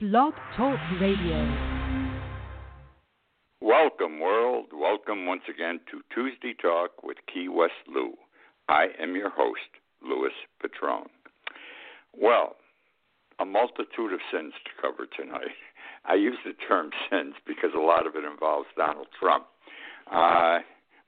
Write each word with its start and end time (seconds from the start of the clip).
Blog 0.00 0.32
Talk 0.56 0.78
Radio. 1.00 1.42
Welcome, 3.60 4.20
world. 4.20 4.66
Welcome 4.72 5.26
once 5.26 5.42
again 5.52 5.80
to 5.90 6.02
Tuesday 6.14 6.54
Talk 6.54 7.02
with 7.02 7.16
Key 7.26 7.48
West 7.48 7.72
Lou. 7.92 8.12
I 8.68 8.90
am 9.02 9.16
your 9.16 9.28
host, 9.28 9.58
Louis 10.00 10.30
Patron. 10.62 11.08
Well, 12.16 12.54
a 13.40 13.44
multitude 13.44 14.12
of 14.12 14.20
sins 14.32 14.52
to 14.66 14.70
cover 14.80 15.08
tonight. 15.16 15.58
I 16.04 16.14
use 16.14 16.38
the 16.44 16.52
term 16.68 16.90
sins 17.10 17.34
because 17.44 17.70
a 17.74 17.80
lot 17.80 18.06
of 18.06 18.14
it 18.14 18.22
involves 18.22 18.68
Donald 18.76 19.08
Trump. 19.18 19.46
Uh, 20.12 20.60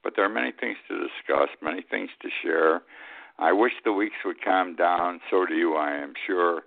but 0.03 0.15
there 0.17 0.25
are 0.25 0.29
many 0.29 0.51
things 0.51 0.79
to 0.89 0.97
discuss, 0.99 1.51
many 1.63 1.85
things 1.89 2.11
to 2.23 2.29
share. 2.43 2.83
I 3.39 3.53
wish 3.53 3.73
the 3.85 3.93
weeks 3.93 4.17
would 4.25 4.43
calm 4.43 4.75
down. 4.75 5.21
So 5.31 5.47
do 5.47 5.55
you, 5.55 5.77
I 5.77 5.93
am 5.93 6.15
sure. 6.27 6.63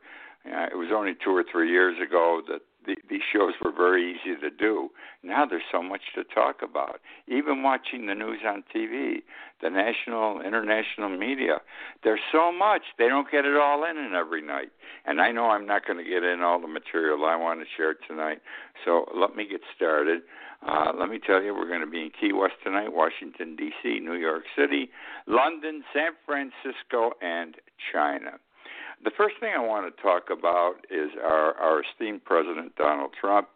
It 0.45 0.77
was 0.77 0.89
only 0.93 1.13
two 1.23 1.31
or 1.31 1.43
three 1.49 1.71
years 1.71 1.95
ago 2.01 2.41
that 2.49 2.61
the, 2.85 2.97
these 3.09 3.21
shows 3.31 3.53
were 3.63 3.71
very 3.71 4.11
easy 4.11 4.35
to 4.41 4.49
do. 4.49 4.89
Now 5.23 5.45
there's 5.45 5.63
so 5.71 5.81
much 5.81 6.01
to 6.15 6.23
talk 6.23 6.61
about. 6.61 6.99
Even 7.27 7.63
watching 7.63 8.07
the 8.07 8.15
news 8.15 8.39
on 8.45 8.63
TV, 8.75 9.23
the 9.61 9.69
national, 9.69 10.41
international 10.41 11.09
media, 11.09 11.61
there's 12.03 12.19
so 12.31 12.51
much. 12.51 12.81
They 12.97 13.07
don't 13.07 13.31
get 13.31 13.45
it 13.45 13.55
all 13.55 13.85
in 13.85 13.97
in 13.97 14.13
every 14.13 14.41
night. 14.41 14.69
And 15.05 15.21
I 15.21 15.31
know 15.31 15.49
I'm 15.49 15.65
not 15.65 15.85
going 15.85 16.03
to 16.03 16.09
get 16.09 16.23
in 16.23 16.41
all 16.41 16.59
the 16.59 16.67
material 16.67 17.25
I 17.25 17.35
want 17.35 17.61
to 17.61 17.65
share 17.77 17.95
tonight. 18.07 18.39
So 18.83 19.05
let 19.15 19.35
me 19.35 19.47
get 19.49 19.61
started. 19.75 20.21
Uh, 20.67 20.91
let 20.97 21.09
me 21.09 21.19
tell 21.25 21.41
you, 21.41 21.53
we're 21.53 21.67
going 21.67 21.81
to 21.81 21.87
be 21.87 22.01
in 22.01 22.11
Key 22.19 22.33
West 22.33 22.55
tonight, 22.63 22.93
Washington, 22.93 23.55
D.C., 23.55 23.99
New 23.99 24.15
York 24.15 24.43
City, 24.57 24.89
London, 25.27 25.83
San 25.93 26.11
Francisco, 26.25 27.11
and 27.21 27.55
China. 27.91 28.39
The 29.03 29.11
first 29.17 29.35
thing 29.41 29.51
I 29.53 29.59
want 29.59 29.93
to 29.93 30.01
talk 30.01 30.29
about 30.31 30.75
is 30.89 31.09
our, 31.21 31.53
our 31.55 31.83
esteemed 31.83 32.23
President 32.23 32.73
Donald 32.77 33.11
Trump. 33.19 33.49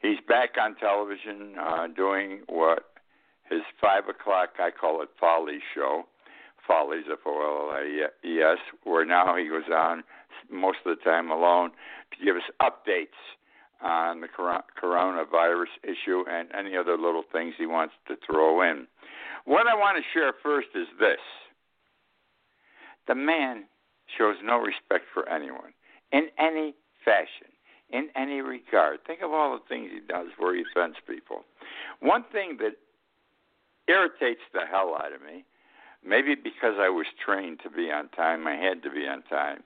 He's 0.00 0.16
back 0.26 0.56
on 0.60 0.76
television 0.76 1.56
uh, 1.60 1.88
doing 1.88 2.40
what 2.48 2.84
his 3.50 3.60
five 3.82 4.08
o'clock, 4.08 4.54
I 4.58 4.70
call 4.70 5.02
it 5.02 5.10
Folly 5.20 5.58
show, 5.74 6.04
Follies, 6.66 7.04
F 7.12 7.18
O 7.26 7.36
L 7.36 7.76
L 7.76 8.08
E 8.24 8.40
S, 8.40 8.58
where 8.84 9.04
now 9.04 9.36
he 9.36 9.46
goes 9.46 9.68
on 9.70 10.04
most 10.50 10.78
of 10.86 10.96
the 10.96 11.04
time 11.04 11.30
alone 11.30 11.70
to 12.12 12.24
give 12.24 12.36
us 12.36 12.42
updates 12.62 13.20
on 13.82 14.22
the 14.22 14.28
coronavirus 14.28 15.72
issue 15.82 16.24
and 16.30 16.48
any 16.58 16.76
other 16.78 16.96
little 16.96 17.24
things 17.30 17.54
he 17.58 17.66
wants 17.66 17.92
to 18.08 18.16
throw 18.26 18.62
in. 18.62 18.86
What 19.44 19.66
I 19.66 19.74
want 19.74 19.98
to 19.98 20.18
share 20.18 20.32
first 20.42 20.68
is 20.74 20.86
this 20.98 21.20
the 23.06 23.14
man 23.14 23.64
shows 24.18 24.36
no 24.42 24.58
respect 24.58 25.04
for 25.12 25.28
anyone 25.28 25.72
in 26.12 26.28
any 26.38 26.74
fashion, 27.04 27.50
in 27.90 28.08
any 28.16 28.40
regard. 28.40 29.00
Think 29.06 29.20
of 29.22 29.32
all 29.32 29.52
the 29.52 29.64
things 29.68 29.90
he 29.92 30.00
does 30.00 30.28
where 30.38 30.54
he 30.54 30.62
offends 30.62 30.96
people. 31.06 31.44
One 32.00 32.24
thing 32.32 32.58
that 32.60 32.76
irritates 33.88 34.40
the 34.52 34.62
hell 34.70 34.96
out 34.98 35.12
of 35.12 35.20
me, 35.20 35.44
maybe 36.06 36.34
because 36.34 36.76
I 36.78 36.88
was 36.88 37.06
trained 37.24 37.60
to 37.64 37.70
be 37.70 37.90
on 37.90 38.08
time, 38.10 38.46
I 38.46 38.56
had 38.56 38.82
to 38.84 38.90
be 38.90 39.06
on 39.06 39.22
time. 39.22 39.62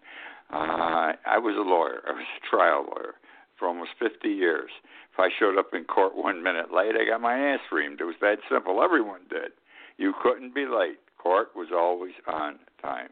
Uh, 0.50 1.12
I 1.26 1.36
was 1.38 1.54
a 1.56 1.68
lawyer, 1.68 2.00
I 2.08 2.12
was 2.12 2.24
a 2.24 2.46
trial 2.48 2.86
lawyer 2.88 3.14
for 3.58 3.68
almost 3.68 3.90
50 3.98 4.28
years. 4.28 4.70
If 5.12 5.20
I 5.20 5.28
showed 5.36 5.58
up 5.58 5.74
in 5.74 5.84
court 5.84 6.16
one 6.16 6.42
minute 6.42 6.72
late, 6.72 6.94
I 6.94 7.04
got 7.04 7.20
my 7.20 7.36
ass 7.36 7.60
reamed. 7.72 8.00
It 8.00 8.04
was 8.04 8.14
that 8.20 8.38
simple. 8.50 8.82
Everyone 8.82 9.22
did. 9.28 9.52
You 9.98 10.14
couldn't 10.22 10.54
be 10.54 10.64
late. 10.64 10.98
Court 11.18 11.48
was 11.56 11.68
always 11.74 12.14
on 12.26 12.60
time. 12.80 13.10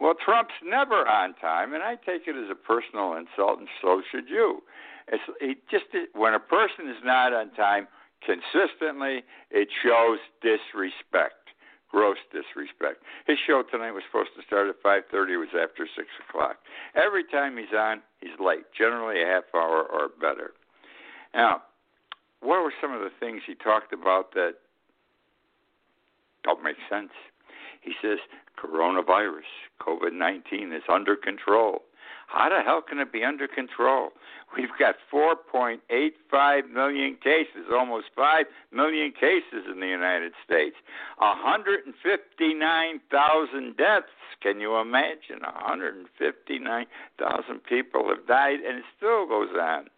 Well, 0.00 0.14
Trump's 0.14 0.54
never 0.64 1.06
on 1.06 1.34
time, 1.34 1.74
and 1.74 1.82
I 1.82 1.96
take 1.96 2.26
it 2.26 2.34
as 2.34 2.50
a 2.50 2.54
personal 2.54 3.14
insult, 3.14 3.58
and 3.58 3.68
so 3.82 4.02
should 4.10 4.28
you. 4.28 4.62
It's 5.08 5.22
it 5.40 5.58
just 5.70 5.84
when 6.14 6.32
a 6.34 6.40
person 6.40 6.88
is 6.88 6.96
not 7.04 7.34
on 7.34 7.50
time 7.50 7.86
consistently, 8.24 9.24
it 9.50 9.68
shows 9.82 10.18
disrespect, 10.40 11.52
gross 11.90 12.16
disrespect. 12.32 13.02
His 13.26 13.38
show 13.46 13.62
tonight 13.62 13.92
was 13.92 14.02
supposed 14.10 14.30
to 14.36 14.42
start 14.42 14.68
at 14.68 14.80
5:30. 14.82 15.34
It 15.34 15.36
was 15.36 15.54
after 15.54 15.86
six 15.86 16.08
o'clock. 16.28 16.56
Every 16.94 17.24
time 17.24 17.58
he's 17.58 17.74
on, 17.76 18.02
he's 18.20 18.38
late, 18.40 18.72
generally 18.72 19.22
a 19.22 19.26
half 19.26 19.44
hour 19.54 19.82
or 19.82 20.08
better. 20.08 20.54
Now, 21.34 21.62
what 22.40 22.62
were 22.62 22.72
some 22.80 22.92
of 22.92 23.00
the 23.00 23.10
things 23.20 23.42
he 23.46 23.54
talked 23.54 23.92
about 23.92 24.32
that 24.32 24.56
don't 26.42 26.62
make 26.62 26.76
sense? 26.88 27.12
He 27.80 27.92
says 28.02 28.18
coronavirus, 28.58 29.46
COVID 29.80 30.12
19 30.12 30.72
is 30.72 30.82
under 30.88 31.14
control. 31.16 31.82
How 32.26 32.48
the 32.48 32.62
hell 32.64 32.80
can 32.80 32.98
it 33.00 33.12
be 33.12 33.22
under 33.24 33.46
control? 33.48 34.12
We've 34.56 34.70
got 34.78 34.94
4.85 35.12 36.70
million 36.70 37.16
cases, 37.22 37.66
almost 37.72 38.06
5 38.14 38.46
million 38.72 39.12
cases 39.12 39.66
in 39.70 39.80
the 39.80 39.88
United 39.88 40.32
States, 40.44 40.76
159,000 41.18 43.76
deaths. 43.76 44.06
Can 44.40 44.60
you 44.60 44.76
imagine? 44.76 45.40
159,000 45.42 47.64
people 47.64 48.08
have 48.08 48.24
died, 48.28 48.60
and 48.60 48.78
it 48.78 48.84
still 48.96 49.26
goes 49.26 49.50
on. 49.60 49.90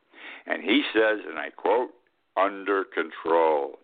And 0.47 0.63
he 0.63 0.83
says, 0.95 1.21
and 1.29 1.39
I 1.39 1.51
quote, 1.51 1.93
under 2.37 2.85
control. 2.85 3.79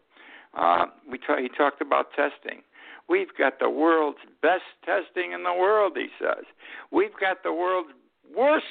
Uh, 0.54 0.86
we 1.10 1.18
t- 1.18 1.42
he 1.42 1.48
talked 1.48 1.82
about 1.82 2.12
testing. 2.12 2.62
We've 3.08 3.34
got 3.36 3.58
the 3.58 3.70
world's 3.70 4.18
best 4.42 4.64
testing 4.84 5.32
in 5.32 5.42
the 5.42 5.54
world, 5.54 5.92
he 5.96 6.08
says. 6.20 6.44
We've 6.90 7.16
got 7.18 7.42
the 7.42 7.52
world's 7.52 7.90
worst 8.36 8.66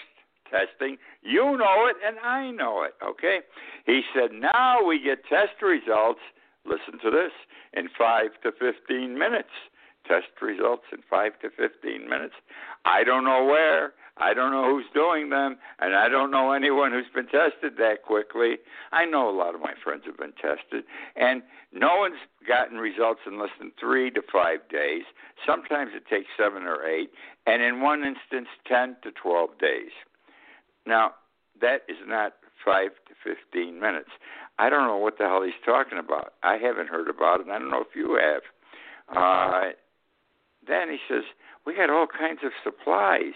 testing. 0.49 0.97
You 1.21 1.57
know 1.57 1.87
it, 1.87 1.97
and 2.05 2.17
I 2.19 2.51
know 2.51 2.83
it, 2.83 2.93
okay? 3.03 3.39
He 3.85 4.01
said, 4.13 4.31
now 4.31 4.83
we 4.85 5.01
get 5.01 5.25
test 5.27 5.61
results, 5.61 6.19
listen 6.65 6.99
to 7.03 7.11
this, 7.11 7.31
in 7.73 7.89
5 7.97 8.29
to 8.43 8.51
15 8.51 9.17
minutes. 9.17 9.49
Test 10.07 10.27
results 10.41 10.83
in 10.93 10.99
5 11.09 11.39
to 11.41 11.49
15 11.49 12.09
minutes. 12.09 12.35
I 12.85 13.03
don't 13.03 13.25
know 13.25 13.43
where. 13.43 13.93
I 14.19 14.33
don't 14.33 14.51
know 14.51 14.65
who's 14.65 14.85
doing 14.93 15.29
them, 15.29 15.57
and 15.79 15.95
I 15.95 16.09
don't 16.09 16.31
know 16.31 16.51
anyone 16.51 16.91
who's 16.91 17.09
been 17.13 17.27
tested 17.27 17.77
that 17.77 18.03
quickly. 18.03 18.57
I 18.91 19.05
know 19.05 19.29
a 19.29 19.35
lot 19.35 19.55
of 19.55 19.61
my 19.61 19.73
friends 19.83 20.03
have 20.05 20.17
been 20.17 20.33
tested, 20.33 20.83
and 21.15 21.43
no 21.71 21.97
one's 21.97 22.19
gotten 22.47 22.77
results 22.77 23.21
in 23.27 23.39
less 23.39 23.51
than 23.59 23.71
three 23.79 24.09
to 24.11 24.21
five 24.31 24.59
days. 24.69 25.03
Sometimes 25.45 25.91
it 25.93 26.03
takes 26.09 26.29
seven 26.37 26.63
or 26.63 26.85
eight, 26.85 27.11
and 27.45 27.61
in 27.61 27.81
one 27.81 28.03
instance, 28.03 28.47
10 28.67 28.97
to 29.03 29.11
12 29.11 29.49
days. 29.59 29.91
Now, 30.85 31.11
that 31.61 31.81
is 31.87 31.97
not 32.07 32.33
five 32.63 32.91
to 33.07 33.35
15 33.51 33.79
minutes. 33.79 34.09
I 34.59 34.69
don't 34.69 34.87
know 34.87 34.97
what 34.97 35.17
the 35.17 35.25
hell 35.25 35.43
he's 35.43 35.53
talking 35.63 35.99
about. 35.99 36.33
I 36.43 36.57
haven't 36.57 36.89
heard 36.89 37.09
about 37.09 37.39
it, 37.39 37.45
and 37.45 37.53
I 37.53 37.59
don't 37.59 37.69
know 37.69 37.81
if 37.81 37.95
you 37.95 38.19
have. 38.19 38.41
Uh, 39.15 39.71
then 40.67 40.89
he 40.89 40.97
says, 41.07 41.23
We 41.65 41.75
got 41.75 41.89
all 41.89 42.07
kinds 42.07 42.39
of 42.43 42.51
supplies 42.63 43.33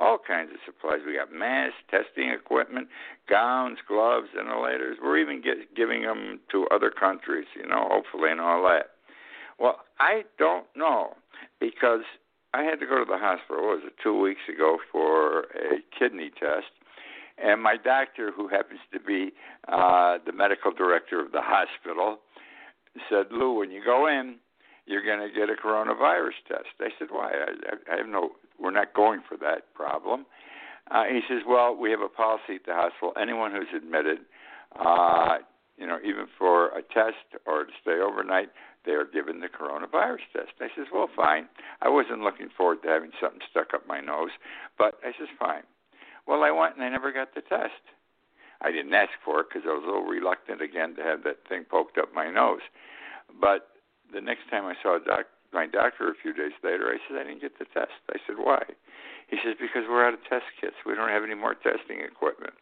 all 0.00 0.18
kinds 0.18 0.50
of 0.52 0.58
supplies. 0.64 1.00
We 1.06 1.14
got 1.14 1.32
masks, 1.32 1.76
testing 1.90 2.30
equipment, 2.30 2.88
gowns, 3.28 3.78
gloves, 3.86 4.28
ventilators. 4.34 4.96
We're 5.02 5.18
even 5.18 5.42
get, 5.42 5.74
giving 5.76 6.02
them 6.02 6.40
to 6.52 6.66
other 6.74 6.90
countries, 6.90 7.46
you 7.54 7.68
know, 7.68 7.86
hopefully, 7.90 8.30
and 8.30 8.40
all 8.40 8.62
that. 8.62 8.96
Well, 9.58 9.80
I 9.98 10.22
don't 10.38 10.66
know 10.74 11.14
because 11.60 12.00
I 12.54 12.62
had 12.62 12.80
to 12.80 12.86
go 12.86 12.98
to 12.98 13.04
the 13.04 13.18
hospital. 13.18 13.66
What 13.66 13.76
was 13.76 13.82
it 13.86 13.94
two 14.02 14.18
weeks 14.18 14.40
ago 14.52 14.78
for 14.90 15.40
a 15.54 15.78
kidney 15.96 16.30
test? 16.30 16.72
And 17.42 17.62
my 17.62 17.76
doctor, 17.76 18.32
who 18.34 18.48
happens 18.48 18.80
to 18.92 19.00
be 19.00 19.32
uh, 19.68 20.18
the 20.26 20.32
medical 20.32 20.72
director 20.72 21.24
of 21.24 21.32
the 21.32 21.40
hospital, 21.40 22.18
said, 23.08 23.26
"Lou, 23.30 23.58
when 23.58 23.70
you 23.70 23.82
go 23.84 24.06
in, 24.06 24.36
you're 24.90 25.06
going 25.06 25.22
to 25.22 25.32
get 25.32 25.48
a 25.48 25.54
coronavirus 25.54 26.42
test." 26.48 26.74
I 26.80 26.90
said, 26.98 27.08
"Why? 27.10 27.30
I, 27.30 27.94
I 27.94 27.96
have 27.96 28.08
no 28.08 28.32
we're 28.60 28.70
not 28.70 28.92
going 28.94 29.22
for 29.26 29.36
that 29.38 29.72
problem. 29.74 30.26
Uh, 30.90 31.04
he 31.04 31.20
says, 31.28 31.42
well, 31.46 31.74
we 31.74 31.90
have 31.90 32.00
a 32.00 32.08
policy 32.08 32.56
at 32.56 32.66
the 32.66 32.74
hospital. 32.74 33.12
Anyone 33.20 33.52
who's 33.52 33.72
admitted, 33.74 34.18
uh, 34.78 35.38
you 35.78 35.86
know, 35.86 35.98
even 36.04 36.26
for 36.38 36.68
a 36.68 36.82
test 36.82 37.40
or 37.46 37.64
to 37.64 37.72
stay 37.80 37.98
overnight, 38.00 38.48
they 38.84 38.92
are 38.92 39.04
given 39.04 39.40
the 39.40 39.48
coronavirus 39.48 40.26
test. 40.32 40.52
I 40.60 40.68
says, 40.76 40.86
well, 40.92 41.08
fine. 41.14 41.48
I 41.80 41.88
wasn't 41.88 42.20
looking 42.20 42.48
forward 42.56 42.82
to 42.82 42.88
having 42.88 43.12
something 43.20 43.40
stuck 43.50 43.72
up 43.74 43.86
my 43.86 44.00
nose, 44.00 44.30
but 44.78 44.98
I 45.04 45.12
says, 45.18 45.28
fine. 45.38 45.62
Well, 46.26 46.42
I 46.42 46.50
went 46.50 46.76
and 46.76 46.84
I 46.84 46.88
never 46.88 47.12
got 47.12 47.34
the 47.34 47.42
test. 47.42 47.80
I 48.60 48.70
didn't 48.70 48.92
ask 48.92 49.10
for 49.24 49.40
it 49.40 49.46
because 49.48 49.62
I 49.66 49.72
was 49.72 49.84
a 49.84 49.86
little 49.86 50.04
reluctant 50.04 50.60
again 50.60 50.94
to 50.96 51.02
have 51.02 51.24
that 51.24 51.48
thing 51.48 51.64
poked 51.64 51.98
up 51.98 52.12
my 52.14 52.30
nose. 52.30 52.60
But 53.40 53.69
the 54.12 54.20
next 54.20 54.48
time 54.50 54.64
I 54.64 54.74
saw 54.82 54.96
a 54.96 55.00
doc, 55.04 55.26
my 55.52 55.66
doctor 55.66 56.08
a 56.08 56.14
few 56.20 56.32
days 56.32 56.52
later, 56.62 56.88
I 56.88 56.98
said 57.06 57.18
I 57.18 57.24
didn't 57.24 57.42
get 57.42 57.58
the 57.58 57.66
test. 57.66 57.94
I 58.10 58.18
said 58.26 58.36
why? 58.38 58.62
He 59.28 59.36
says 59.44 59.54
because 59.60 59.84
we're 59.88 60.06
out 60.06 60.14
of 60.14 60.20
test 60.28 60.46
kits. 60.60 60.76
We 60.84 60.94
don't 60.94 61.08
have 61.08 61.22
any 61.24 61.34
more 61.34 61.54
testing 61.54 62.00
equipment. 62.00 62.54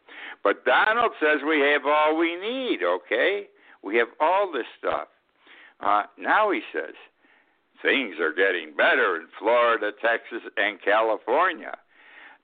But 0.43 0.65
Donald 0.65 1.11
says 1.19 1.39
we 1.47 1.59
have 1.61 1.85
all 1.85 2.17
we 2.17 2.35
need. 2.35 2.83
Okay, 2.83 3.47
we 3.83 3.97
have 3.97 4.09
all 4.19 4.51
this 4.51 4.67
stuff. 4.77 5.07
Uh, 5.79 6.03
now 6.17 6.51
he 6.51 6.61
says 6.73 6.93
things 7.81 8.15
are 8.19 8.33
getting 8.33 8.75
better 8.75 9.15
in 9.15 9.27
Florida, 9.37 9.91
Texas, 10.01 10.41
and 10.57 10.81
California. 10.81 11.77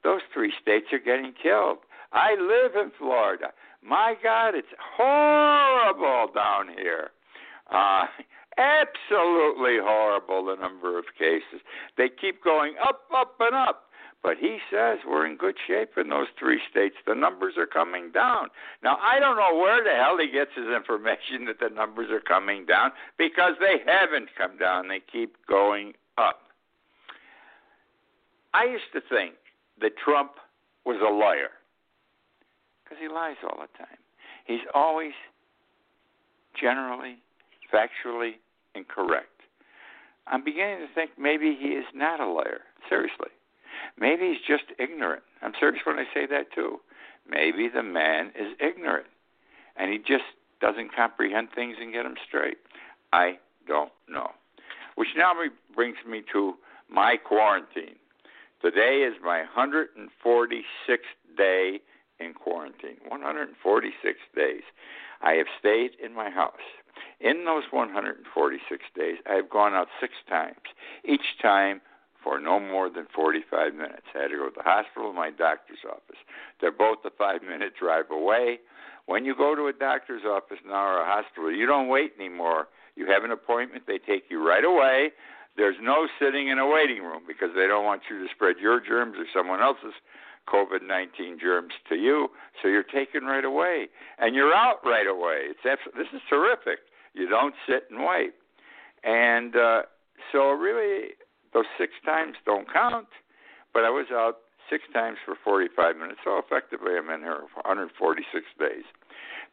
Those 0.04 0.22
three 0.34 0.54
states 0.62 0.88
are 0.94 1.00
getting 1.00 1.34
killed. 1.42 1.80
I 2.14 2.36
live 2.36 2.76
in 2.82 2.92
Florida. 2.98 3.48
My 3.84 4.16
God, 4.24 4.56
it's 4.56 4.68
horrible 4.98 6.32
down 6.34 6.70
here. 6.78 7.10
Uh, 7.72 8.06
absolutely 8.58 9.78
horrible, 9.82 10.46
the 10.46 10.56
number 10.56 10.98
of 10.98 11.06
cases. 11.18 11.62
They 11.98 12.10
keep 12.10 12.44
going 12.44 12.76
up, 12.84 13.02
up, 13.14 13.36
and 13.40 13.56
up. 13.56 13.84
But 14.24 14.38
he 14.40 14.58
says 14.72 15.00
we're 15.08 15.28
in 15.28 15.38
good 15.38 15.54
shape 15.68 15.92
in 15.98 16.10
those 16.10 16.26
three 16.40 16.60
states. 16.72 16.96
The 17.06 17.14
numbers 17.14 17.54
are 17.58 17.68
coming 17.68 18.12
down. 18.12 18.48
Now, 18.82 18.98
I 19.00 19.20
don't 19.20 19.38
know 19.38 19.56
where 19.56 19.84
the 19.84 19.92
hell 19.92 20.18
he 20.18 20.32
gets 20.32 20.50
his 20.56 20.66
information 20.76 21.46
that 21.46 21.60
the 21.60 21.70
numbers 21.70 22.10
are 22.10 22.22
coming 22.22 22.66
down 22.66 22.92
because 23.20 23.54
they 23.60 23.84
haven't 23.86 24.30
come 24.36 24.58
down. 24.58 24.88
They 24.88 25.00
keep 25.00 25.36
going 25.48 25.94
up. 26.18 26.42
I 28.56 28.64
used 28.66 28.90
to 28.94 29.02
think 29.02 29.36
that 29.82 29.92
Trump 30.04 30.32
was 30.86 30.98
a 31.02 31.14
liar 31.14 31.52
because 32.84 32.98
he 33.00 33.08
lies 33.08 33.36
all 33.44 33.60
the 33.62 33.78
time. 33.78 33.98
He's 34.46 34.66
always 34.74 35.14
generally, 36.60 37.18
factually 37.72 38.38
incorrect. 38.76 39.42
I'm 40.28 40.44
beginning 40.44 40.80
to 40.80 40.94
think 40.94 41.12
maybe 41.18 41.56
he 41.60 41.70
is 41.70 41.86
not 41.94 42.20
a 42.20 42.28
liar. 42.28 42.62
Seriously. 42.90 43.30
Maybe 44.00 44.30
he's 44.30 44.46
just 44.48 44.72
ignorant. 44.80 45.24
I'm 45.42 45.54
serious 45.60 45.82
when 45.86 45.98
I 45.98 46.06
say 46.14 46.26
that 46.28 46.52
too. 46.54 46.80
Maybe 47.30 47.70
the 47.70 47.84
man 47.84 48.32
is 48.40 48.56
ignorant 48.60 49.08
and 49.76 49.92
he 49.92 49.98
just 49.98 50.24
doesn't 50.62 50.96
comprehend 50.96 51.50
things 51.54 51.78
and 51.80 51.94
get 51.94 52.04
them 52.04 52.16
straight. 52.28 52.58
I 53.14 53.38
don't 53.68 53.92
know. 54.10 54.32
Which 54.96 55.10
now 55.18 55.34
brings 55.74 55.98
me 56.08 56.24
to 56.32 56.54
my 56.90 57.18
quarantine. 57.18 57.96
Today 58.62 59.06
is 59.08 59.16
my 59.24 59.44
146th 59.56 60.98
day 61.38 61.82
in 62.20 62.34
quarantine. 62.34 62.98
146 63.08 64.20
days. 64.36 64.62
I 65.22 65.34
have 65.34 65.48
stayed 65.60 65.92
in 66.04 66.14
my 66.14 66.30
house. 66.30 66.54
In 67.20 67.46
those 67.46 67.64
146 67.72 68.84
days, 68.96 69.18
I 69.30 69.36
have 69.36 69.50
gone 69.50 69.74
out 69.74 69.88
six 70.00 70.14
times. 70.28 70.62
Each 71.04 71.40
time 71.42 71.82
for 72.24 72.40
no 72.40 72.60
more 72.60 72.90
than 72.90 73.06
45 73.16 73.76
minutes. 73.76 74.10
I 74.16 74.24
had 74.24 74.28
to 74.30 74.38
go 74.38 74.50
to 74.50 74.56
the 74.58 74.64
hospital 74.64 75.10
and 75.10 75.16
my 75.16 75.30
doctor's 75.30 75.86
office. 75.88 76.18
They're 76.60 76.72
both 76.72 76.98
a 77.06 77.12
five 77.12 77.44
minute 77.44 77.74
drive 77.80 78.10
away. 78.10 78.60
When 79.06 79.24
you 79.24 79.36
go 79.36 79.54
to 79.54 79.68
a 79.68 79.74
doctor's 79.74 80.24
office 80.26 80.58
now 80.66 80.84
or 80.84 81.02
a 81.02 81.06
hospital, 81.06 81.54
you 81.54 81.68
don't 81.68 81.88
wait 81.88 82.14
anymore. 82.20 82.68
You 82.96 83.06
have 83.12 83.24
an 83.24 83.32
appointment, 83.32 83.84
they 83.86 84.00
take 84.00 84.26
you 84.30 84.46
right 84.46 84.66
away. 84.66 85.12
There's 85.56 85.78
no 85.82 86.08
sitting 86.20 86.50
in 86.50 86.58
a 86.58 86.68
waiting 86.68 87.04
room 87.04 87.24
because 87.28 87.50
they 87.56 87.68
don't 87.68 87.86
want 87.86 88.04
you 88.10 88.20
to 88.20 88.34
spread 88.34 88.58
your 88.60 88.82
germs 88.82 89.16
or 89.18 89.26
someone 89.34 89.62
else's 89.62 89.94
COVID 90.48 90.86
19 90.86 91.40
germs 91.40 91.74
to 91.90 91.96
you. 91.96 92.30
So 92.62 92.68
you're 92.68 92.84
taken 92.84 93.24
right 93.24 93.46
away. 93.46 93.88
And 94.20 94.36
you're 94.36 94.54
out 94.54 94.80
right 94.84 95.08
away. 95.08 95.50
It's 95.50 95.82
This 95.96 96.08
is 96.14 96.22
terrific. 96.30 96.80
You 97.14 97.30
don't 97.30 97.56
sit 97.68 97.86
and 97.90 98.06
wait. 98.06 98.34
And 99.04 99.56
uh, 99.56 99.82
so, 100.32 100.52
really, 100.52 101.16
those 101.54 101.66
six 101.78 101.94
times 102.06 102.36
don't 102.46 102.72
count, 102.72 103.08
but 103.74 103.84
I 103.84 103.90
was 103.90 104.08
out 104.12 104.38
six 104.70 104.84
times 104.94 105.18
for 105.24 105.36
45 105.44 105.96
minutes, 105.96 106.20
so 106.24 106.38
effectively 106.38 106.94
I'm 106.98 107.10
in 107.10 107.22
here 107.22 107.46
146 107.64 108.46
days. 108.60 108.84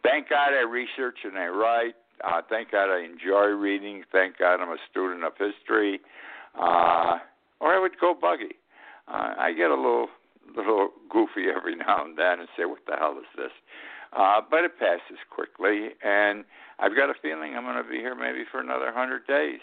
Thank 0.03 0.31
God 0.31 0.51
I 0.57 0.63
research 0.63 1.19
and 1.25 1.39
I 1.39 1.49
write. 1.49 1.95
Uh, 2.25 2.41
thank 2.49 2.73
God 2.73 2.91
I 2.91 3.05
enjoy 3.05 3.55
reading. 3.55 4.05
Thank 4.11 4.39
God 4.39 4.61
I'm 4.61 4.71
a 4.71 4.79
student 4.91 5.25
of 5.25 5.33
history. 5.39 6.01
Uh, 6.59 7.19
or 7.61 7.75
I 7.75 7.81
would 7.81 7.99
go 8.01 8.15
buggy. 8.19 8.57
Uh, 9.07 9.35
I 9.39 9.53
get 9.53 9.71
a 9.71 9.77
little 9.77 10.09
little 10.57 10.91
goofy 11.09 11.49
every 11.55 11.77
now 11.77 12.05
and 12.05 12.17
then 12.17 12.41
and 12.41 12.49
say, 12.57 12.65
"What 12.65 12.85
the 12.87 12.97
hell 12.97 13.19
is 13.19 13.31
this?" 13.37 13.53
Uh, 14.13 14.41
but 14.51 14.65
it 14.65 14.79
passes 14.79 15.19
quickly, 15.31 15.91
and 16.03 16.45
I've 16.79 16.95
got 16.95 17.09
a 17.09 17.15
feeling 17.15 17.57
I'm 17.57 17.65
going 17.65 17.83
to 17.83 17.89
be 17.89 17.97
here 17.97 18.15
maybe 18.15 18.45
for 18.51 18.61
another 18.61 18.93
hundred 18.93 19.27
days. 19.27 19.61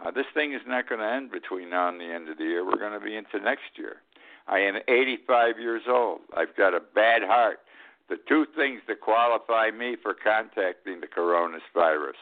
Uh, 0.00 0.10
this 0.10 0.26
thing 0.34 0.52
is 0.52 0.62
not 0.66 0.88
going 0.88 1.00
to 1.00 1.06
end 1.06 1.30
between 1.30 1.70
now 1.70 1.88
and 1.88 2.00
the 2.00 2.04
end 2.12 2.28
of 2.28 2.38
the 2.38 2.44
year. 2.44 2.64
We're 2.64 2.78
going 2.78 2.98
to 2.98 3.04
be 3.04 3.16
into 3.16 3.38
next 3.40 3.76
year. 3.76 3.96
I 4.46 4.58
am 4.60 4.76
85 4.88 5.58
years 5.58 5.82
old. 5.88 6.20
I've 6.36 6.56
got 6.56 6.74
a 6.74 6.80
bad 6.80 7.22
heart. 7.22 7.60
The 8.08 8.16
two 8.28 8.46
things 8.56 8.80
that 8.88 9.00
qualify 9.00 9.70
me 9.70 9.96
for 10.02 10.14
contacting 10.14 11.00
the 11.00 11.06
coronavirus, 11.06 12.18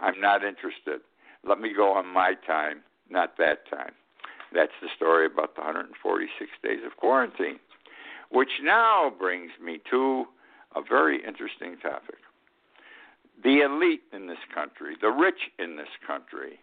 I'm 0.00 0.20
not 0.20 0.44
interested. 0.44 1.00
Let 1.46 1.60
me 1.60 1.72
go 1.74 1.92
on 1.92 2.06
my 2.06 2.34
time, 2.46 2.82
not 3.08 3.36
that 3.38 3.68
time. 3.70 3.92
That's 4.52 4.72
the 4.82 4.88
story 4.94 5.26
about 5.26 5.54
the 5.54 5.62
146 5.62 6.50
days 6.62 6.80
of 6.84 6.96
quarantine, 6.96 7.58
which 8.30 8.60
now 8.62 9.12
brings 9.16 9.50
me 9.62 9.80
to 9.90 10.24
a 10.74 10.82
very 10.82 11.16
interesting 11.24 11.76
topic. 11.82 12.18
The 13.42 13.60
elite 13.62 14.02
in 14.12 14.26
this 14.26 14.42
country, 14.54 14.96
the 15.00 15.10
rich 15.10 15.50
in 15.58 15.76
this 15.76 15.88
country, 16.06 16.60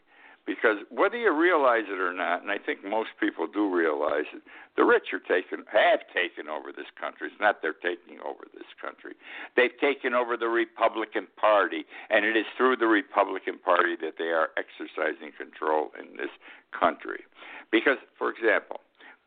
because 0.48 0.78
whether 0.90 1.18
you 1.18 1.36
realize 1.36 1.84
it 1.92 2.00
or 2.00 2.14
not, 2.14 2.42
and 2.42 2.50
I 2.50 2.58
think 2.58 2.80
most 2.80 3.10
people 3.20 3.48
do 3.52 3.68
realize 3.68 4.24
it, 4.32 4.42
the 4.78 4.86
rich 4.86 5.12
are 5.12 5.20
taken 5.20 5.68
have 5.68 6.00
taken 6.16 6.48
over 6.48 6.72
this 6.72 6.88
country. 6.96 7.28
It's 7.28 7.42
not 7.42 7.62
they're 7.62 7.76
taking 7.76 8.24
over 8.24 8.48
this 8.56 8.72
country. 8.80 9.20
They've 9.58 9.76
taken 9.82 10.16
over 10.16 10.38
the 10.38 10.48
Republican 10.48 11.28
Party, 11.36 11.84
and 12.10 12.24
it 12.24 12.38
is 12.38 12.48
through 12.56 12.78
the 12.78 12.88
Republican 12.88 13.60
Party 13.60 14.00
that 14.00 14.16
they 14.18 14.32
are 14.32 14.56
exercising 14.56 15.36
control 15.36 15.92
in 16.00 16.16
this 16.16 16.32
country. 16.72 17.28
Because, 17.72 17.98
for 18.18 18.30
example, 18.30 18.78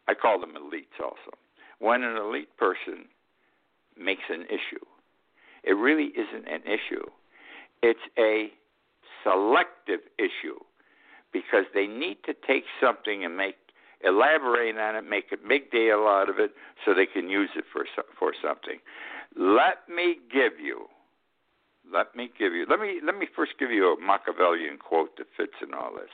I 0.08 0.14
call 0.14 0.40
them 0.40 0.54
elites 0.54 1.02
also. 1.02 1.36
When 1.78 2.02
an 2.02 2.16
elite 2.16 2.56
person 2.56 3.06
makes 3.98 4.24
an 4.28 4.44
issue, 4.44 4.84
it 5.64 5.72
really 5.72 6.12
isn't 6.16 6.48
an 6.48 6.62
issue. 6.62 7.04
It's 7.82 8.00
a 8.18 8.50
selective 9.24 10.00
issue 10.18 10.58
because 11.32 11.64
they 11.74 11.86
need 11.86 12.18
to 12.26 12.34
take 12.46 12.64
something 12.80 13.24
and 13.24 13.36
make 13.36 13.56
elaborate 14.02 14.76
on 14.76 14.96
it, 14.96 15.04
make 15.08 15.26
a 15.32 15.36
big 15.36 15.70
deal 15.70 16.08
out 16.08 16.28
of 16.28 16.38
it, 16.38 16.52
so 16.84 16.94
they 16.94 17.06
can 17.06 17.28
use 17.28 17.50
it 17.56 17.64
for 17.72 17.84
for 18.18 18.32
something. 18.42 18.80
Let 19.36 19.88
me 19.88 20.16
give 20.32 20.58
you, 20.58 20.86
let 21.92 22.16
me 22.16 22.30
give 22.38 22.52
you, 22.52 22.66
let 22.68 22.80
me 22.80 23.00
let 23.04 23.16
me 23.16 23.26
first 23.34 23.52
give 23.58 23.70
you 23.70 23.92
a 23.92 24.00
Machiavellian 24.00 24.78
quote 24.78 25.16
that 25.18 25.26
fits 25.36 25.60
in 25.62 25.74
all 25.74 25.92
this. 25.94 26.10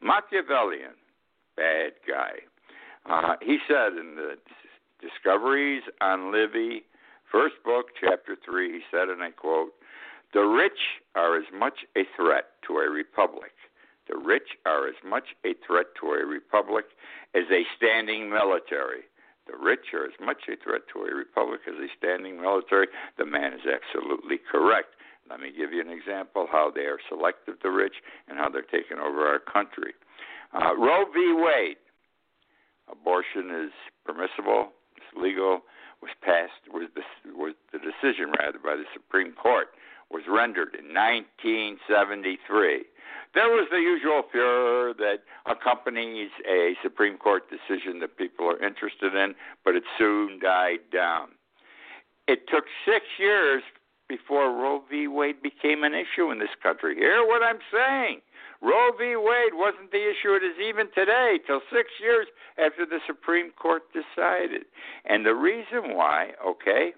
Machiavellian, 0.00 0.94
bad 1.56 1.92
guy. 2.06 2.40
Uh, 3.06 3.36
he 3.42 3.58
said 3.66 3.92
in 3.98 4.16
the 4.16 4.36
Discourses 5.00 5.82
on 6.00 6.32
Livy, 6.32 6.84
first 7.30 7.56
book, 7.64 7.86
chapter 8.00 8.36
three, 8.44 8.72
he 8.72 8.80
said, 8.90 9.08
and 9.08 9.22
I 9.22 9.30
quote: 9.30 9.72
"The 10.32 10.42
rich 10.42 11.00
are 11.14 11.36
as 11.36 11.46
much 11.52 11.84
a 11.96 12.02
threat 12.16 12.46
to 12.68 12.74
a 12.78 12.88
republic." 12.88 13.52
The 14.08 14.18
rich 14.18 14.58
are 14.66 14.88
as 14.88 14.96
much 15.04 15.34
a 15.44 15.54
threat 15.66 15.86
to 16.00 16.12
a 16.12 16.26
republic 16.26 16.86
as 17.34 17.44
a 17.50 17.62
standing 17.76 18.30
military. 18.30 19.02
The 19.46 19.56
rich 19.56 19.94
are 19.94 20.04
as 20.04 20.18
much 20.20 20.48
a 20.48 20.56
threat 20.56 20.82
to 20.92 21.02
a 21.02 21.14
republic 21.14 21.60
as 21.66 21.74
a 21.74 21.88
standing 21.98 22.40
military. 22.40 22.88
The 23.16 23.26
man 23.26 23.52
is 23.52 23.66
absolutely 23.66 24.38
correct. 24.38 24.94
Let 25.30 25.40
me 25.40 25.52
give 25.56 25.72
you 25.72 25.80
an 25.80 25.90
example 25.90 26.46
how 26.50 26.70
they 26.74 26.82
are 26.82 26.98
selective, 27.08 27.56
the 27.62 27.70
rich, 27.70 27.94
and 28.28 28.38
how 28.38 28.48
they're 28.48 28.62
taking 28.62 28.98
over 28.98 29.26
our 29.26 29.38
country. 29.38 29.94
Uh, 30.52 30.76
Roe 30.76 31.04
v. 31.12 31.32
Wade, 31.32 31.76
abortion 32.90 33.50
is 33.64 33.72
permissible, 34.04 34.72
it's 34.96 35.06
legal, 35.16 35.60
was 36.02 36.10
passed, 36.22 36.68
was 36.72 36.88
the, 36.94 37.02
was 37.32 37.54
the 37.72 37.78
decision 37.78 38.32
rather 38.38 38.58
by 38.58 38.76
the 38.76 38.84
Supreme 38.92 39.32
Court 39.32 39.68
was 40.10 40.22
rendered 40.28 40.76
in 40.78 40.92
1973. 40.92 42.84
There 43.34 43.48
was 43.48 43.66
the 43.70 43.78
usual 43.78 44.22
furor 44.30 44.92
that 44.98 45.24
accompanies 45.46 46.28
a 46.46 46.74
Supreme 46.82 47.16
Court 47.16 47.44
decision 47.48 47.98
that 48.00 48.18
people 48.18 48.46
are 48.46 48.62
interested 48.62 49.14
in, 49.14 49.34
but 49.64 49.74
it 49.74 49.84
soon 49.96 50.38
died 50.38 50.84
down. 50.92 51.28
It 52.28 52.46
took 52.48 52.64
six 52.84 53.06
years 53.18 53.62
before 54.06 54.52
Roe 54.52 54.82
v. 54.90 55.08
Wade 55.08 55.42
became 55.42 55.82
an 55.82 55.94
issue 55.94 56.30
in 56.30 56.38
this 56.38 56.54
country. 56.62 56.94
Hear 56.96 57.26
what 57.26 57.42
I'm 57.42 57.60
saying. 57.72 58.20
Roe 58.62 58.92
v. 58.96 59.16
Wade 59.16 59.54
wasn't 59.54 59.90
the 59.90 60.08
issue 60.08 60.34
it 60.34 60.44
is 60.44 60.56
even 60.62 60.86
today, 60.94 61.40
till 61.46 61.60
six 61.72 61.90
years 62.00 62.28
after 62.58 62.86
the 62.86 63.00
Supreme 63.06 63.50
Court 63.50 63.82
decided. 63.92 64.62
And 65.04 65.26
the 65.26 65.34
reason 65.34 65.96
why, 65.96 66.30
okay, 66.46 66.92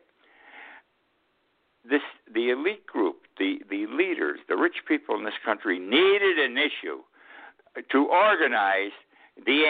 this 1.88 2.02
the 2.32 2.50
elite 2.50 2.86
group, 2.86 3.22
the 3.38 3.60
the 3.70 3.86
leaders, 3.86 4.40
the 4.48 4.56
rich 4.56 4.84
people 4.86 5.16
in 5.16 5.24
this 5.24 5.40
country 5.44 5.78
needed 5.78 6.38
an 6.38 6.58
issue 6.58 7.00
to 7.90 8.06
organize 8.08 8.92
the 9.44 9.64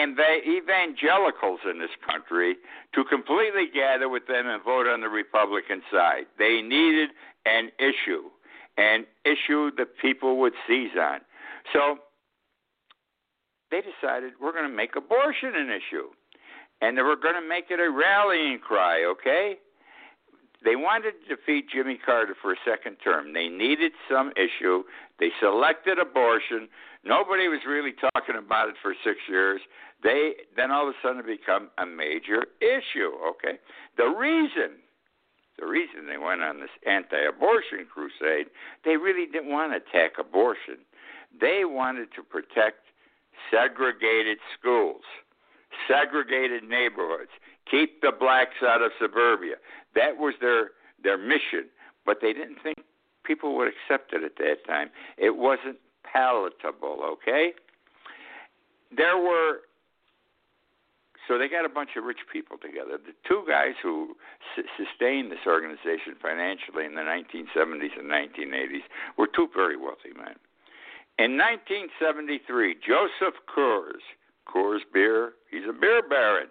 evangelicals 0.45 1.59
in 1.69 1.79
this 1.79 1.95
country 2.07 2.55
to 2.93 3.03
completely 3.03 3.67
gather 3.73 4.07
with 4.07 4.27
them 4.27 4.47
and 4.47 4.63
vote 4.63 4.87
on 4.87 5.01
the 5.01 5.09
Republican 5.09 5.81
side. 5.91 6.25
They 6.37 6.61
needed 6.61 7.09
an 7.45 7.71
issue, 7.79 8.29
an 8.77 9.05
issue 9.25 9.71
that 9.77 9.97
people 9.97 10.37
would 10.37 10.53
seize 10.67 10.95
on. 10.99 11.21
So 11.73 11.97
they 13.71 13.81
decided 13.81 14.33
we're 14.41 14.53
going 14.53 14.69
to 14.69 14.75
make 14.75 14.95
abortion 14.95 15.55
an 15.55 15.69
issue. 15.69 16.09
And 16.81 16.97
they 16.97 17.01
were 17.01 17.15
going 17.15 17.35
to 17.35 17.47
make 17.47 17.65
it 17.69 17.79
a 17.79 17.89
rallying 17.89 18.59
cry, 18.59 19.05
okay? 19.05 19.55
They 20.63 20.75
wanted 20.75 21.13
to 21.27 21.35
defeat 21.35 21.69
Jimmy 21.73 21.99
Carter 22.03 22.35
for 22.41 22.51
a 22.51 22.57
second 22.65 22.97
term. 23.03 23.33
They 23.33 23.47
needed 23.47 23.91
some 24.09 24.31
issue. 24.35 24.83
They 25.19 25.29
selected 25.39 25.99
abortion. 25.99 26.67
Nobody 27.05 27.47
was 27.47 27.59
really 27.67 27.93
talking 27.93 28.35
about 28.35 28.69
it 28.69 28.75
for 28.81 28.93
six 29.03 29.19
years. 29.29 29.61
They 30.03 30.33
then 30.55 30.71
all 30.71 30.89
of 30.89 30.95
a 30.95 30.97
sudden 31.01 31.23
become 31.25 31.69
a 31.77 31.85
major 31.85 32.45
issue. 32.59 33.11
Okay, 33.29 33.59
the 33.97 34.07
reason, 34.07 34.81
the 35.59 35.67
reason 35.67 36.07
they 36.07 36.17
went 36.17 36.41
on 36.41 36.59
this 36.59 36.73
anti-abortion 36.85 37.87
crusade, 37.91 38.47
they 38.83 38.97
really 38.97 39.27
didn't 39.31 39.51
want 39.51 39.71
to 39.71 39.77
attack 39.77 40.13
abortion. 40.19 40.83
They 41.39 41.65
wanted 41.65 42.09
to 42.15 42.23
protect 42.23 42.85
segregated 43.51 44.37
schools, 44.57 45.03
segregated 45.87 46.63
neighborhoods, 46.63 47.31
keep 47.69 48.01
the 48.01 48.11
blacks 48.11 48.63
out 48.65 48.81
of 48.81 48.91
suburbia. 48.99 49.55
That 49.95 50.17
was 50.17 50.33
their 50.41 50.71
their 51.03 51.17
mission, 51.17 51.65
but 52.05 52.17
they 52.21 52.33
didn't 52.33 52.57
think 52.63 52.77
people 53.23 53.55
would 53.57 53.67
accept 53.67 54.13
it 54.13 54.23
at 54.23 54.37
that 54.37 54.65
time. 54.65 54.89
It 55.17 55.35
wasn't 55.35 55.77
palatable, 56.03 56.99
okay? 57.03 57.53
There 58.95 59.17
were 59.17 59.59
so 61.27 61.39
they 61.39 61.49
got 61.49 61.65
a 61.65 61.69
bunch 61.69 61.91
of 61.97 62.03
rich 62.03 62.19
people 62.31 62.57
together. 62.57 62.97
The 62.97 63.13
two 63.27 63.43
guys 63.47 63.73
who 63.81 64.15
s- 64.57 64.65
sustained 64.77 65.31
this 65.31 65.45
organization 65.47 66.15
financially 66.21 66.85
in 66.85 66.93
the 66.93 67.01
1970s 67.01 67.97
and 67.97 68.09
1980s 68.09 68.85
were 69.17 69.27
two 69.27 69.49
very 69.53 69.75
wealthy 69.75 70.13
men. 70.15 70.35
In 71.17 71.37
1973, 71.37 72.75
Joseph 72.85 73.35
Coors, 73.47 74.03
Coors 74.47 74.81
beer, 74.93 75.33
he's 75.49 75.63
a 75.67 75.71
beer 75.71 76.01
baron. 76.07 76.47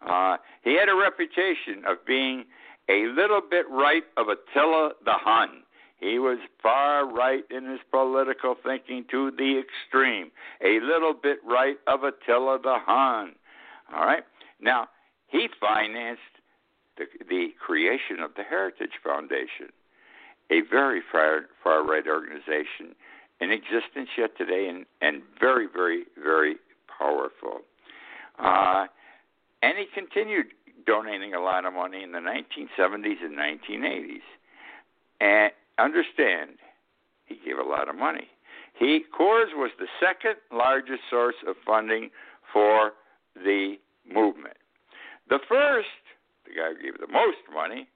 Uh, 0.00 0.38
he 0.64 0.74
had 0.78 0.88
a 0.88 0.96
reputation 0.96 1.84
of 1.86 1.98
being 2.06 2.44
a 2.88 3.06
little 3.08 3.42
bit 3.42 3.66
right 3.68 4.04
of 4.16 4.28
Attila 4.28 4.92
the 5.04 5.12
Hun. 5.12 5.62
He 5.98 6.18
was 6.18 6.38
far 6.62 7.06
right 7.06 7.44
in 7.50 7.66
his 7.66 7.80
political 7.90 8.56
thinking 8.64 9.04
to 9.10 9.32
the 9.32 9.60
extreme. 9.60 10.30
A 10.64 10.80
little 10.80 11.12
bit 11.12 11.38
right 11.44 11.76
of 11.86 12.02
Attila 12.02 12.58
the 12.62 12.78
Hun. 12.78 13.34
All 13.94 14.06
right? 14.06 14.24
Now, 14.62 14.88
he 15.26 15.48
financed 15.60 16.22
the, 16.96 17.04
the 17.28 17.48
creation 17.64 18.20
of 18.20 18.30
the 18.34 18.44
Heritage 18.44 18.96
Foundation, 19.04 19.68
a 20.50 20.62
very 20.70 21.02
far, 21.12 21.42
far 21.62 21.86
right 21.86 22.06
organization 22.06 22.96
in 23.40 23.50
existence 23.50 24.08
yet 24.16 24.36
today 24.36 24.68
and, 24.68 24.84
and 25.00 25.22
very, 25.38 25.66
very, 25.72 26.04
very 26.22 26.56
powerful. 26.98 27.60
Uh, 28.38 28.86
and 29.62 29.78
he 29.78 29.86
continued 29.94 30.46
donating 30.86 31.34
a 31.34 31.40
lot 31.40 31.64
of 31.64 31.74
money 31.74 32.02
in 32.02 32.12
the 32.12 32.18
1970s 32.18 33.22
and 33.22 33.36
1980s. 33.36 34.20
And 35.20 35.52
understand, 35.78 36.52
he 37.26 37.38
gave 37.44 37.58
a 37.58 37.68
lot 37.68 37.88
of 37.88 37.96
money. 37.96 38.28
He 38.78 39.04
Coors 39.18 39.54
was 39.54 39.70
the 39.78 39.86
second 40.00 40.36
largest 40.52 41.02
source 41.10 41.34
of 41.46 41.56
funding 41.66 42.10
for 42.52 42.92
the 43.34 43.76
movement. 44.10 44.56
The 45.28 45.38
first, 45.48 45.88
the 46.44 46.52
guy 46.52 46.68
who 46.74 46.82
gave 46.82 46.98
the 46.98 47.12
most 47.12 47.38
money, 47.52 47.88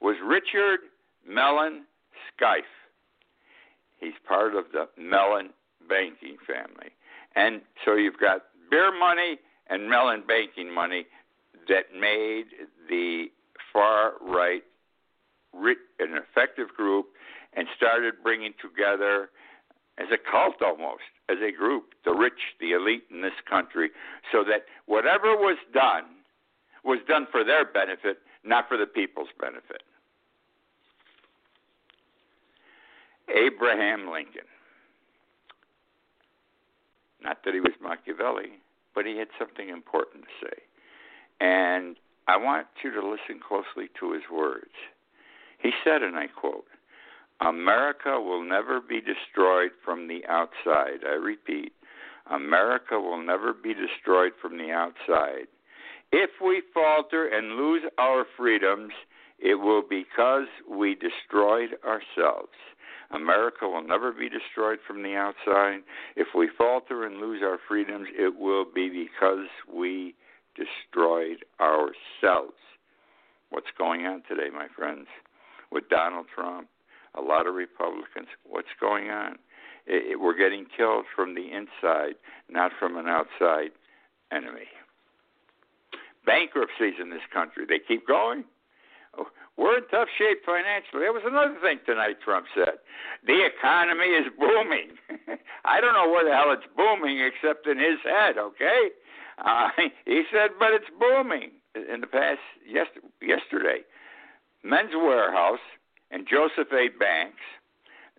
was 0.00 0.16
Richard 0.24 0.80
Mellon 1.26 1.84
Scaife. 2.28 2.64
He's 3.98 4.14
part 4.26 4.54
of 4.54 4.66
the 4.72 4.88
Mellon 5.00 5.50
banking 5.88 6.36
family. 6.46 6.90
And 7.34 7.62
so 7.84 7.94
you've 7.94 8.18
got 8.18 8.42
beer 8.70 8.96
money 8.96 9.38
and 9.68 9.88
Mellon 9.88 10.22
banking 10.26 10.72
money 10.72 11.06
that 11.68 11.86
made 11.98 12.46
the 12.88 13.26
far 13.72 14.12
right 14.20 14.62
an 15.98 16.16
effective 16.16 16.68
group 16.68 17.06
and 17.54 17.66
started 17.76 18.14
bringing 18.22 18.52
together 18.60 19.30
as 19.98 20.08
a 20.12 20.18
cult 20.18 20.60
almost, 20.60 21.08
as 21.28 21.38
a 21.40 21.50
group, 21.56 21.94
the 22.04 22.12
rich, 22.12 22.54
the 22.60 22.72
elite 22.72 23.04
in 23.10 23.22
this 23.22 23.38
country, 23.48 23.90
so 24.30 24.44
that 24.44 24.66
whatever 24.84 25.34
was 25.34 25.56
done 25.72 26.04
was 26.84 27.00
done 27.08 27.26
for 27.30 27.42
their 27.42 27.64
benefit, 27.64 28.18
not 28.44 28.68
for 28.68 28.76
the 28.76 28.86
people's 28.86 29.32
benefit. 29.40 29.82
Abraham 33.28 34.10
Lincoln. 34.10 34.48
Not 37.22 37.38
that 37.44 37.54
he 37.54 37.60
was 37.60 37.72
Machiavelli, 37.82 38.60
but 38.94 39.06
he 39.06 39.18
had 39.18 39.28
something 39.38 39.68
important 39.68 40.24
to 40.24 40.46
say. 40.46 40.62
And 41.40 41.96
I 42.28 42.36
want 42.36 42.66
you 42.82 42.90
to 42.92 43.00
listen 43.00 43.40
closely 43.46 43.90
to 44.00 44.12
his 44.12 44.22
words. 44.32 44.72
He 45.58 45.70
said, 45.84 46.02
and 46.02 46.16
I 46.16 46.26
quote, 46.26 46.66
America 47.40 48.20
will 48.20 48.42
never 48.42 48.80
be 48.80 49.00
destroyed 49.00 49.70
from 49.84 50.08
the 50.08 50.20
outside. 50.28 51.04
I 51.06 51.14
repeat, 51.14 51.72
America 52.30 52.98
will 52.98 53.22
never 53.22 53.52
be 53.52 53.74
destroyed 53.74 54.32
from 54.40 54.56
the 54.56 54.70
outside. 54.70 55.46
If 56.12 56.30
we 56.42 56.62
falter 56.72 57.28
and 57.28 57.56
lose 57.56 57.82
our 57.98 58.24
freedoms, 58.36 58.92
it 59.38 59.56
will 59.56 59.82
be 59.82 60.04
because 60.04 60.46
we 60.70 60.94
destroyed 60.94 61.70
ourselves. 61.84 62.56
America 63.10 63.68
will 63.68 63.86
never 63.86 64.12
be 64.12 64.28
destroyed 64.28 64.78
from 64.86 65.02
the 65.02 65.14
outside. 65.14 65.80
If 66.16 66.28
we 66.36 66.48
falter 66.56 67.04
and 67.04 67.18
lose 67.20 67.42
our 67.42 67.58
freedoms, 67.68 68.08
it 68.18 68.38
will 68.38 68.64
be 68.64 68.88
because 68.88 69.46
we 69.72 70.14
destroyed 70.54 71.44
ourselves. 71.60 72.56
What's 73.50 73.70
going 73.78 74.06
on 74.06 74.22
today, 74.28 74.48
my 74.52 74.66
friends, 74.76 75.06
with 75.70 75.88
Donald 75.88 76.26
Trump? 76.34 76.68
A 77.14 77.20
lot 77.20 77.46
of 77.46 77.54
Republicans. 77.54 78.28
What's 78.44 78.68
going 78.80 79.08
on? 79.10 79.36
It, 79.86 80.12
it, 80.12 80.20
we're 80.20 80.36
getting 80.36 80.66
killed 80.76 81.04
from 81.14 81.34
the 81.34 81.48
inside, 81.52 82.16
not 82.50 82.72
from 82.78 82.96
an 82.96 83.06
outside 83.06 83.70
enemy. 84.32 84.66
Bankruptcies 86.26 86.94
in 87.00 87.10
this 87.10 87.22
country, 87.32 87.64
they 87.68 87.78
keep 87.78 88.06
going. 88.06 88.44
We're 89.56 89.78
in 89.78 89.88
tough 89.88 90.08
shape 90.18 90.44
financially. 90.44 91.08
That 91.08 91.16
was 91.16 91.24
another 91.24 91.56
thing 91.62 91.80
tonight 91.86 92.20
Trump 92.22 92.46
said. 92.54 92.76
The 93.26 93.46
economy 93.46 94.12
is 94.12 94.26
booming. 94.38 95.00
I 95.64 95.80
don't 95.80 95.94
know 95.94 96.10
where 96.10 96.24
the 96.24 96.34
hell 96.34 96.52
it's 96.52 96.68
booming 96.76 97.20
except 97.20 97.66
in 97.66 97.78
his 97.78 97.98
head, 98.04 98.36
okay? 98.36 98.90
Uh, 99.38 99.68
he 100.04 100.24
said, 100.30 100.50
but 100.58 100.72
it's 100.72 100.90
booming. 101.00 101.52
In 101.74 102.00
the 102.00 102.06
past, 102.06 102.40
yes, 102.66 102.86
yesterday, 103.20 103.80
Men's 104.64 104.94
Wearhouse 104.94 105.64
and 106.10 106.26
Joseph 106.26 106.72
A. 106.72 106.88
Banks, 106.98 107.44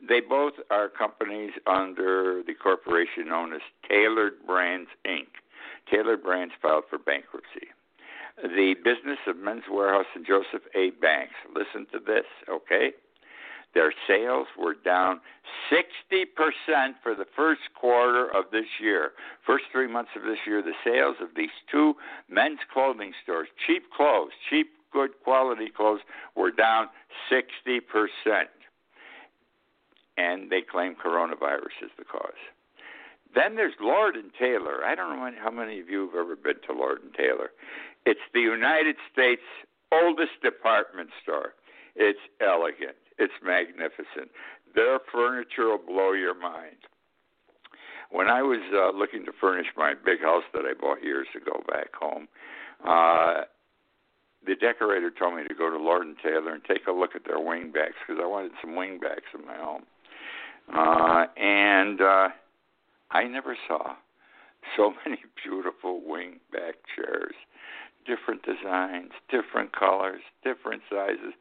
they 0.07 0.19
both 0.21 0.53
are 0.69 0.89
companies 0.89 1.51
under 1.65 2.43
the 2.45 2.53
corporation 2.53 3.29
known 3.29 3.53
as 3.53 3.61
Tailored 3.89 4.45
Brands 4.45 4.89
Inc. 5.07 5.27
Tailored 5.89 6.21
Brands 6.21 6.53
filed 6.61 6.83
for 6.89 6.99
bankruptcy. 6.99 7.67
The 8.41 8.75
business 8.83 9.17
of 9.25 9.37
Men's 9.37 9.63
Wearhouse 9.71 10.05
and 10.13 10.25
Joseph 10.25 10.61
A. 10.75 10.91
Banks, 11.01 11.33
listen 11.55 11.87
to 11.91 11.99
this, 11.99 12.25
okay? 12.47 12.91
Their 13.73 13.91
sales 14.07 14.47
were 14.57 14.75
down 14.75 15.21
60% 15.71 16.25
for 17.01 17.15
the 17.15 17.25
first 17.35 17.61
quarter 17.79 18.27
of 18.35 18.45
this 18.51 18.65
year. 18.79 19.11
First 19.45 19.65
three 19.71 19.87
months 19.87 20.11
of 20.15 20.21
this 20.23 20.37
year, 20.45 20.61
the 20.61 20.73
sales 20.83 21.15
of 21.19 21.29
these 21.35 21.49
two 21.71 21.95
men's 22.29 22.59
clothing 22.71 23.13
stores, 23.23 23.47
cheap 23.65 23.83
clothes, 23.95 24.31
cheap, 24.49 24.67
good 24.93 25.11
quality 25.23 25.69
clothes, 25.75 26.01
were 26.35 26.51
down 26.51 26.87
60%. 27.31 27.81
And 30.17 30.49
they 30.49 30.61
claim 30.61 30.95
coronavirus 30.95 31.83
is 31.83 31.91
the 31.97 32.05
cause. 32.05 32.33
Then 33.35 33.55
there's 33.55 33.75
Lord 33.79 34.15
and 34.15 34.31
Taylor. 34.39 34.83
I 34.85 34.95
don't 34.95 35.15
know 35.15 35.31
how 35.43 35.51
many 35.51 35.79
of 35.79 35.89
you 35.89 36.07
have 36.07 36.15
ever 36.15 36.35
been 36.35 36.59
to 36.67 36.73
Lord 36.73 37.03
and 37.03 37.13
Taylor. 37.13 37.51
It's 38.07 38.23
the 38.33 38.39
United 38.39 38.95
States' 39.11 39.41
oldest 39.91 40.39
department 40.41 41.09
store. 41.21 41.55
It's 41.97 42.23
elegant. 42.39 42.95
It's 43.19 43.33
magnificent. 43.43 44.31
Their 44.73 44.99
furniture 45.11 45.67
will 45.67 45.85
blow 45.85 46.13
your 46.13 46.33
mind. 46.33 46.87
When 48.09 48.29
I 48.29 48.41
was 48.43 48.61
uh, 48.73 48.97
looking 48.97 49.25
to 49.25 49.33
furnish 49.41 49.67
my 49.75 49.93
big 49.93 50.21
house 50.21 50.45
that 50.53 50.63
I 50.63 50.73
bought 50.79 51.03
years 51.03 51.27
ago 51.35 51.61
back 51.67 51.93
home, 51.99 52.29
uh, 52.87 53.41
the 54.45 54.55
decorator 54.55 55.11
told 55.11 55.35
me 55.35 55.43
to 55.45 55.53
go 55.53 55.69
to 55.69 55.77
Lord 55.77 56.07
and 56.07 56.15
Taylor 56.23 56.53
and 56.53 56.63
take 56.63 56.87
a 56.87 56.93
look 56.93 57.13
at 57.13 57.25
their 57.25 57.39
wingbacks 57.39 57.99
because 58.07 58.21
I 58.23 58.25
wanted 58.25 58.51
some 58.61 58.71
wingbacks 58.71 59.35
in 59.37 59.45
my 59.45 59.57
home. 59.57 59.83
Uh, 60.73 61.25
and 61.35 61.99
uh, 61.99 62.29
I 63.11 63.25
never 63.25 63.57
saw 63.67 63.95
so 64.75 64.93
many 65.05 65.19
beautiful 65.43 66.01
wingback 66.07 66.75
chairs, 66.95 67.35
designs, 68.47 69.11
different 69.29 69.75
colors, 69.77 70.21
different 70.43 70.81
sizes, 70.89 71.33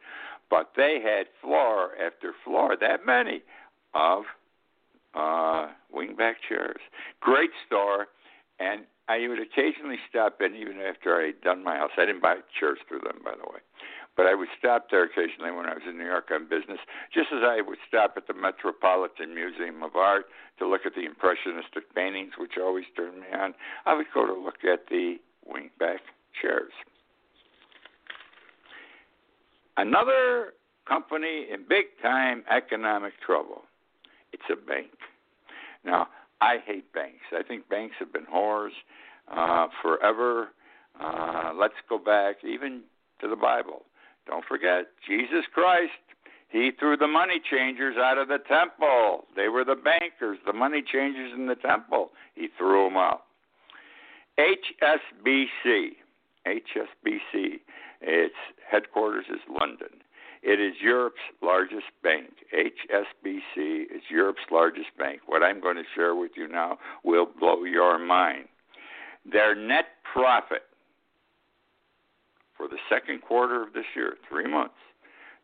but 0.51 0.73
they 0.77 1.01
had 1.03 1.27
floor 1.41 1.91
after 2.05 2.33
floor, 2.45 2.77
that 2.81 3.07
many 3.07 3.43
of 3.95 4.25
uh, 5.15 5.69
wingback 5.95 6.35
chairs. 6.47 6.81
Great 7.21 7.51
store, 7.67 8.09
and 8.59 8.83
I 9.09 9.27
would 9.29 9.41
occasionally 9.41 9.99
stop 10.11 10.41
in 10.41 10.55
even 10.55 10.79
after 10.81 11.21
I 11.21 11.27
had 11.27 11.41
done 11.41 11.65
my 11.65 11.77
house. 11.77 11.91
I 11.97 12.07
didn't 12.07 12.23
buy 12.23 12.37
chairs 12.59 12.79
through 12.89 13.01
them, 13.01 13.21
by 13.25 13.33
the 13.33 13.49
way. 13.51 13.61
But 14.17 14.27
I 14.27 14.35
would 14.35 14.49
stop 14.59 14.89
there 14.91 15.05
occasionally 15.05 15.53
when 15.53 15.67
I 15.67 15.75
was 15.75 15.83
in 15.87 15.99
New 15.99 16.07
York 16.07 16.31
on 16.33 16.49
business, 16.49 16.81
just 17.13 17.29
as 17.33 17.43
I 17.45 17.61
would 17.61 17.79
stop 17.87 18.15
at 18.17 18.27
the 18.27 18.35
Metropolitan 18.35 19.35
Museum 19.35 19.83
of 19.83 19.95
Art 19.95 20.27
to 20.59 20.67
look 20.67 20.87
at 20.87 20.95
the 20.95 21.05
Impressionistic 21.05 21.95
paintings, 21.95 22.33
which 22.39 22.57
always 22.59 22.85
turned 22.97 23.21
me 23.21 23.27
on. 23.33 23.55
I 23.85 23.95
would 23.95 24.07
go 24.15 24.27
to 24.27 24.33
look 24.33 24.65
at 24.65 24.89
the 24.89 25.17
wingback 25.47 26.01
chairs. 26.41 26.73
Another 29.77 30.55
company 30.89 31.47
in 31.53 31.65
big 31.69 31.87
time 32.03 32.45
economic 32.51 33.13
trouble. 33.25 33.63
It's 34.33 34.43
a 34.51 34.57
bank. 34.57 34.89
Now, 35.85 36.09
I 36.41 36.59
hate 36.65 36.93
banks. 36.93 37.25
I 37.33 37.43
think 37.43 37.69
banks 37.69 37.95
have 37.99 38.13
been 38.13 38.27
whores 38.27 38.71
uh, 39.35 39.69
forever. 39.83 40.49
Uh, 41.01 41.53
let's 41.59 41.75
go 41.89 41.99
back 41.99 42.37
even 42.45 42.83
to 43.21 43.29
the 43.29 43.37
Bible. 43.37 43.83
Don't 44.27 44.45
forget, 44.45 44.87
Jesus 45.07 45.45
Christ, 45.55 45.93
he 46.49 46.71
threw 46.79 46.97
the 46.97 47.07
money 47.07 47.41
changers 47.51 47.97
out 47.97 48.19
of 48.19 48.29
the 48.29 48.39
temple. 48.49 49.25
They 49.35 49.49
were 49.49 49.65
the 49.65 49.77
bankers, 49.77 50.39
the 50.47 50.53
money 50.53 50.83
changers 50.83 51.33
in 51.35 51.47
the 51.47 51.55
temple. 51.55 52.11
He 52.35 52.49
threw 52.57 52.85
them 52.85 52.97
out. 52.97 53.23
HSBC, 54.39 55.91
HSBC, 56.47 57.61
its 58.01 58.35
headquarters 58.71 59.27
is 59.31 59.41
London. 59.49 60.03
It 60.43 60.61
is 60.61 60.75
Europe's 60.81 61.21
largest 61.43 61.87
bank. 62.03 62.31
HSBC 62.55 63.85
is 63.85 64.03
Europe's 64.11 64.47
largest 64.51 64.97
bank. 64.99 65.23
What 65.27 65.43
I'm 65.43 65.61
going 65.61 65.77
to 65.77 65.83
share 65.95 66.15
with 66.15 66.33
you 66.37 66.47
now 66.47 66.79
will 67.05 67.27
blow 67.27 67.65
your 67.65 67.99
mind. 67.99 68.47
Their 69.31 69.55
net 69.55 69.87
profit 70.13 70.63
for 72.57 72.69
the 72.69 72.79
second 72.89 73.23
quarter 73.23 73.63
of 73.63 73.73
this 73.73 73.85
year, 73.95 74.15
three 74.29 74.49
months, 74.49 74.75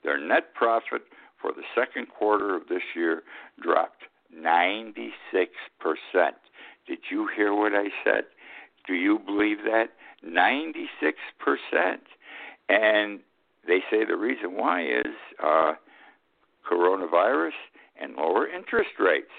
their 0.04 0.18
net 0.18 0.54
profit 0.54 1.02
for 1.40 1.52
the 1.52 1.64
second 1.74 2.06
quarter 2.08 2.54
of 2.54 2.68
this 2.68 2.82
year 2.94 3.22
dropped 3.60 4.04
96%. 4.34 5.12
Did 6.86 6.98
you 7.10 7.28
hear 7.34 7.54
what 7.54 7.72
I 7.74 7.88
said? 8.04 8.24
Do 8.86 8.94
you 8.94 9.18
believe 9.18 9.58
that? 9.64 9.90
96%. 10.24 10.86
And 12.72 13.20
they 13.66 13.80
say 13.90 14.04
the 14.04 14.16
reason 14.16 14.56
why 14.56 14.82
is 14.82 15.14
uh, 15.44 15.72
coronavirus 16.68 17.58
and 18.00 18.14
lower 18.14 18.48
interest 18.48 18.96
rates. 18.98 19.30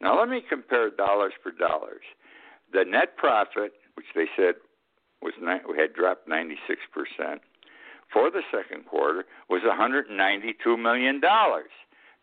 Now, 0.00 0.18
let 0.18 0.28
me 0.28 0.42
compare 0.46 0.90
dollars 0.90 1.32
for 1.42 1.52
dollars. 1.52 2.02
The 2.72 2.84
net 2.84 3.16
profit, 3.16 3.72
which 3.94 4.06
they 4.16 4.26
said 4.36 4.54
was 5.20 5.34
had 5.78 5.94
dropped 5.94 6.26
96 6.26 6.80
percent 6.92 7.40
for 8.12 8.30
the 8.30 8.42
second 8.50 8.86
quarter, 8.86 9.24
was 9.48 9.62
192 9.64 10.76
million 10.76 11.20
dollars. 11.20 11.70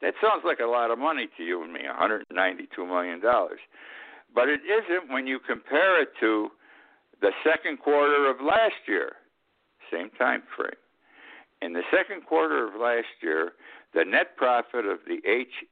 That 0.02 0.14
sounds 0.22 0.44
like 0.44 0.60
a 0.60 0.68
lot 0.68 0.92
of 0.92 1.00
money 1.00 1.30
to 1.38 1.44
you 1.44 1.64
and 1.64 1.72
me, 1.72 1.82
192 1.88 2.86
million 2.86 3.22
dollars, 3.22 3.60
but 4.36 4.50
it 4.50 4.62
isn't 4.68 5.12
when 5.12 5.26
you 5.26 5.40
compare 5.40 6.02
it 6.02 6.10
to 6.20 6.50
the 7.22 7.32
second 7.44 7.80
quarter 7.80 8.30
of 8.30 8.38
last 8.42 8.88
year, 8.88 9.19
same 9.92 10.10
time 10.12 10.44
frame. 10.56 10.72
In 11.62 11.74
the 11.74 11.84
second 11.92 12.26
quarter 12.26 12.68
of 12.68 12.80
last 12.80 13.08
year, 13.22 13.52
the 13.94 14.06
net 14.06 14.38
profit 14.38 14.86
of 14.86 15.00
the 15.08 15.20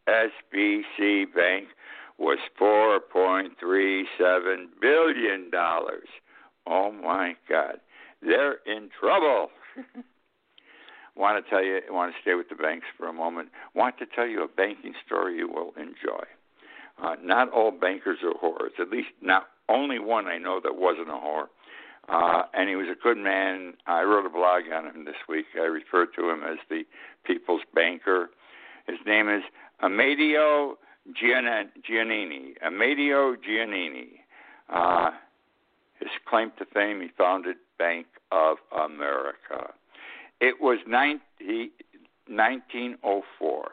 HSBC 0.10 1.34
Bank 1.34 1.70
was 2.18 2.40
$4.37 2.60 4.66
billion. 4.82 5.52
Oh 6.66 6.92
my 6.92 7.36
God. 7.48 7.80
They're 8.22 8.58
in 8.66 8.90
trouble. 9.00 9.52
want 11.16 11.44
to 11.44 11.50
tell 11.50 11.64
you, 11.64 11.80
want 11.90 12.14
to 12.14 12.22
stay 12.22 12.34
with 12.34 12.50
the 12.50 12.56
banks 12.56 12.88
for 12.98 13.08
a 13.08 13.14
moment. 13.14 13.50
Want 13.76 13.98
to 14.00 14.06
tell 14.06 14.28
you 14.28 14.44
a 14.44 14.48
banking 14.48 14.94
story 15.06 15.38
you 15.38 15.48
will 15.48 15.74
enjoy. 15.78 16.24
Uh, 17.02 17.16
not 17.22 17.52
all 17.52 17.72
bankers 17.72 18.20
are 18.24 18.34
whores. 18.34 18.80
At 18.80 18.90
least 18.90 19.10
not 19.22 19.50
only 19.70 20.00
one 20.00 20.28
I 20.28 20.38
know 20.38 20.60
that 20.64 20.76
wasn't 20.76 21.10
a 21.10 21.14
whore. 21.14 21.48
Uh, 22.08 22.44
and 22.54 22.70
he 22.70 22.76
was 22.76 22.88
a 22.90 22.96
good 23.02 23.18
man. 23.18 23.74
I 23.86 24.04
wrote 24.04 24.26
a 24.26 24.30
blog 24.30 24.64
on 24.74 24.86
him 24.86 25.06
this 25.06 25.16
week. 25.28 25.46
I 25.56 25.66
referred 25.66 26.10
to 26.16 26.30
him 26.30 26.42
as 26.44 26.58
the 26.70 26.84
people's 27.26 27.62
banker. 27.76 28.30
His 28.88 28.98
name 29.06 29.28
is 29.28 29.44
Amadeo 29.84 30.78
Giannini. 31.12 32.54
Amadeo 32.66 33.36
Giannini. 33.36 34.08
Uh, 34.70 35.12
his 36.00 36.10
claim 36.30 36.52
to 36.60 36.66
fame, 36.74 37.02
he 37.02 37.10
founded 37.18 37.58
Bank 37.78 38.08
of 38.32 38.58
America. 38.72 39.74
It 40.40 40.62
was 40.62 40.80
19, 40.88 41.72
1904. 42.28 43.66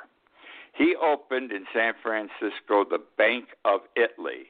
He 0.77 0.97
opened 0.97 1.53
in 1.53 1.67
San 1.73 1.93
Francisco 2.03 2.85
the 2.85 3.01
Bank 3.17 3.49
of 3.65 3.81
Italy. 3.97 4.47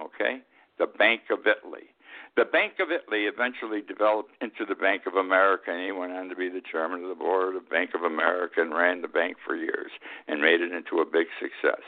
Okay? 0.00 0.40
The 0.78 0.86
Bank 0.86 1.22
of 1.30 1.40
Italy. 1.40 1.88
The 2.36 2.44
Bank 2.44 2.74
of 2.80 2.88
Italy 2.92 3.24
eventually 3.24 3.80
developed 3.80 4.32
into 4.42 4.66
the 4.68 4.74
Bank 4.74 5.06
of 5.06 5.14
America, 5.14 5.70
and 5.70 5.82
he 5.82 5.90
went 5.90 6.12
on 6.12 6.28
to 6.28 6.36
be 6.36 6.50
the 6.50 6.60
chairman 6.60 7.02
of 7.02 7.08
the 7.08 7.14
board 7.14 7.56
of 7.56 7.68
Bank 7.70 7.94
of 7.94 8.02
America 8.02 8.60
and 8.60 8.74
ran 8.74 9.00
the 9.00 9.08
bank 9.08 9.38
for 9.44 9.56
years 9.56 9.90
and 10.28 10.42
made 10.42 10.60
it 10.60 10.70
into 10.70 11.00
a 11.00 11.06
big 11.06 11.28
success. 11.40 11.80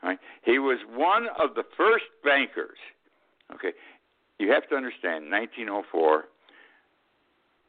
Right? 0.00 0.18
He 0.44 0.60
was 0.60 0.78
one 0.94 1.26
of 1.40 1.56
the 1.56 1.64
first 1.76 2.04
bankers. 2.22 2.78
Okay, 3.52 3.72
you 4.38 4.52
have 4.52 4.68
to 4.68 4.76
understand, 4.76 5.30
1904, 5.30 6.24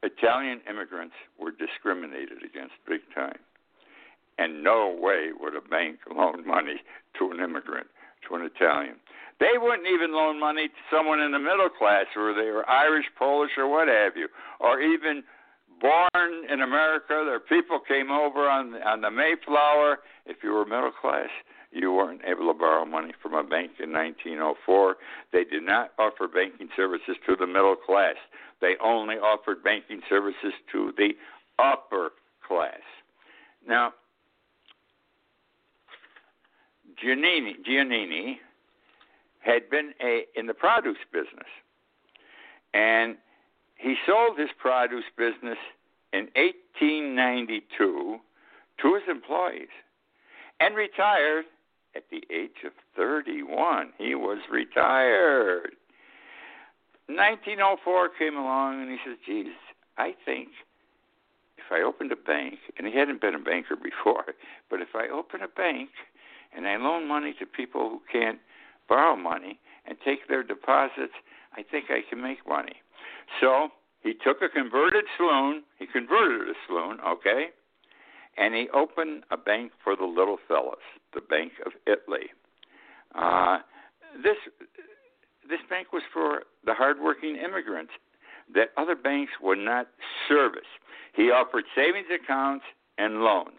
Italian 0.04 0.62
immigrants 0.70 1.16
were 1.40 1.52
discriminated 1.52 2.44
against 2.46 2.74
big 2.88 3.02
time, 3.16 3.40
and 4.38 4.64
no 4.64 4.96
way 4.96 5.30
would 5.40 5.56
a 5.56 5.62
bank 5.62 5.98
loan 6.16 6.46
money 6.46 6.84
to 7.18 7.32
an 7.32 7.40
immigrant, 7.40 7.88
to 8.28 8.36
an 8.36 8.44
Italian. 8.44 8.98
They 9.40 9.58
wouldn't 9.58 9.88
even 9.88 10.14
loan 10.14 10.40
money 10.40 10.70
to 10.70 10.82
someone 10.90 11.20
in 11.20 11.32
the 11.32 11.40
middle 11.40 11.70
class, 11.70 12.06
or 12.16 12.34
they 12.34 12.52
were 12.52 12.68
Irish, 12.70 13.06
Polish, 13.20 13.52
or 13.58 13.68
what 13.68 13.88
have 13.88 14.16
you, 14.16 14.30
or 14.60 14.82
even 14.82 15.24
born 15.82 16.46
in 16.50 16.62
America. 16.62 17.24
Their 17.26 17.42
people 17.42 17.80
came 17.80 18.12
over 18.12 18.48
on 18.50 18.76
on 18.84 19.02
the 19.02 19.12
Mayflower. 19.12 20.00
If 20.26 20.38
you 20.42 20.54
were 20.54 20.66
middle 20.66 20.92
class, 20.92 21.30
you 21.72 21.92
weren't 21.92 22.22
able 22.26 22.52
to 22.52 22.58
borrow 22.58 22.86
money 22.86 23.14
from 23.22 23.34
a 23.34 23.44
bank 23.44 23.72
in 23.84 23.92
1904. 23.92 24.96
They 25.34 25.44
did 25.44 25.64
not 25.64 25.92
offer 26.00 26.28
banking 26.28 26.70
services 26.76 27.18
to 27.28 27.36
the 27.36 27.48
middle 27.48 27.76
class. 27.76 28.16
They 28.62 28.76
only 28.82 29.16
offered 29.16 29.64
banking 29.64 30.02
services 30.08 30.54
to 30.72 30.94
the 30.98 31.10
upper 31.60 32.12
class. 32.48 32.80
Now, 33.68 33.94
Giannini, 37.04 37.56
Giannini 37.68 38.38
had 39.46 39.70
been 39.70 39.94
a, 40.02 40.26
in 40.36 40.48
the 40.48 40.54
produce 40.54 40.98
business. 41.14 41.48
And 42.74 43.16
he 43.78 43.96
sold 44.06 44.38
his 44.38 44.50
produce 44.58 45.06
business 45.18 45.58
in 46.12 46.28
1892 46.36 48.18
to 48.82 48.94
his 48.94 49.04
employees 49.10 49.70
and 50.60 50.76
retired 50.76 51.46
at 51.96 52.04
the 52.10 52.24
age 52.34 52.66
of 52.66 52.72
31. 52.98 53.92
He 53.98 54.16
was 54.16 54.40
retired. 54.52 55.76
1904 57.08 58.10
came 58.18 58.36
along 58.36 58.82
and 58.82 58.90
he 58.90 58.98
says, 59.06 59.18
geez, 59.26 59.54
I 59.98 60.16
think 60.26 60.50
if 61.58 61.72
I 61.72 61.82
opened 61.82 62.12
a 62.12 62.16
bank, 62.16 62.60
and 62.78 62.86
he 62.86 62.98
hadn't 62.98 63.22
been 63.22 63.36
a 63.36 63.40
banker 63.40 63.76
before, 63.76 64.26
but 64.70 64.82
if 64.82 64.90
I 64.96 65.08
open 65.08 65.42
a 65.42 65.48
bank 65.48 65.90
and 66.56 66.68
I 66.68 66.78
loan 66.78 67.08
money 67.08 67.34
to 67.40 67.46
people 67.46 67.90
who 67.90 68.02
can't 68.12 68.40
borrow 68.88 69.16
money 69.16 69.60
and 69.86 69.98
take 70.04 70.28
their 70.28 70.44
deposits, 70.44 71.14
I 71.56 71.64
think 71.64 71.86
I 71.90 72.02
can 72.10 72.22
make 72.22 72.48
money. 72.48 72.76
So 73.42 73.70
he 74.02 74.14
took 74.14 74.42
a 74.42 74.50
converted 74.50 75.06
saloon, 75.18 75.64
he 75.80 75.86
converted 75.88 76.50
a 76.50 76.54
saloon, 76.68 77.00
okay, 77.08 77.48
and 78.38 78.54
he 78.54 78.68
opened 78.74 79.24
a 79.32 79.38
bank 79.38 79.72
for 79.84 79.96
the 79.96 80.06
little 80.06 80.38
fellas, 80.48 80.84
the 81.14 81.22
Bank 81.22 81.54
of 81.66 81.72
Italy. 81.88 82.28
Uh, 83.14 83.60
this 84.24 84.38
this 85.48 85.60
bank 85.70 85.94
was 85.94 86.04
for 86.12 86.44
the 86.66 86.74
hardworking 86.74 87.36
immigrants. 87.36 87.92
that 88.54 88.70
other 88.78 88.96
banks 88.96 89.32
would 89.42 89.58
not 89.58 89.88
service. 90.28 90.70
He 91.14 91.32
offered 91.32 91.64
savings 91.76 92.08
accounts 92.14 92.66
and 92.98 93.22
loans. 93.22 93.58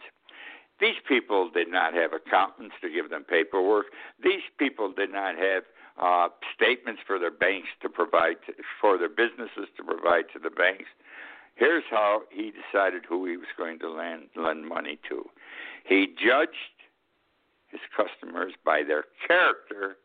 These 0.81 0.97
people 1.09 1.51
did 1.51 1.69
not 1.71 1.95
have 1.95 2.13
accountants 2.13 2.75
to 2.83 2.91
give 2.91 3.11
them 3.11 3.25
paperwork. 3.25 3.87
These 4.23 4.43
people 4.59 4.93
did 4.93 5.11
not 5.11 5.37
have 5.37 5.63
uh, 6.01 6.29
statements 6.55 7.01
for 7.07 7.19
their 7.19 7.31
banks 7.31 7.69
to 7.81 7.89
provide 7.89 8.37
to, 8.47 8.53
for 8.81 8.99
their 8.99 9.09
businesses 9.09 9.69
to 9.77 9.83
provide 9.83 10.25
to 10.35 10.39
the 10.39 10.51
banks. 10.51 10.85
Here's 11.55 11.85
how 11.91 12.23
he 12.31 12.53
decided 12.53 13.05
who 13.09 13.25
he 13.27 13.39
was 13.39 13.47
going 13.57 13.79
to 13.79 13.91
lend, 13.91 14.25
lend 14.37 14.69
money 14.69 14.99
to. 15.09 15.25
He 15.89 16.07
judged 16.07 16.77
his 17.69 17.81
customers 17.97 18.53
by 18.65 18.83
their 18.83 19.05
character, 19.27 19.97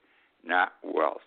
not 0.45 0.73
wealth. 0.81 1.21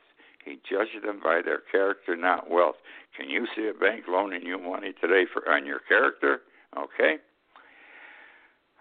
He 0.44 0.58
judged 0.68 1.04
them 1.04 1.20
by 1.22 1.42
their 1.42 1.60
character, 1.70 2.16
not 2.16 2.50
wealth. 2.50 2.76
Can 3.16 3.28
you 3.28 3.46
see 3.54 3.68
a 3.68 3.74
bank 3.74 4.04
loaning 4.08 4.42
you 4.42 4.58
money 4.58 4.94
today 4.98 5.24
for 5.30 5.48
on 5.50 5.66
your 5.66 5.80
character? 5.80 6.40
Okay. 6.76 7.16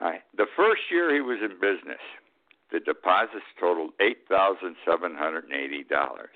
Right. 0.03 0.19
The 0.35 0.47
first 0.57 0.81
year 0.91 1.15
he 1.15 1.21
was 1.21 1.39
in 1.41 1.51
business, 1.61 2.01
the 2.73 2.81
deposits 2.81 3.45
totaled 3.57 3.91
eight 4.01 4.27
thousand 4.27 4.75
seven 4.85 5.15
hundred 5.15 5.45
and 5.45 5.53
eighty 5.53 5.83
dollars. 5.83 6.35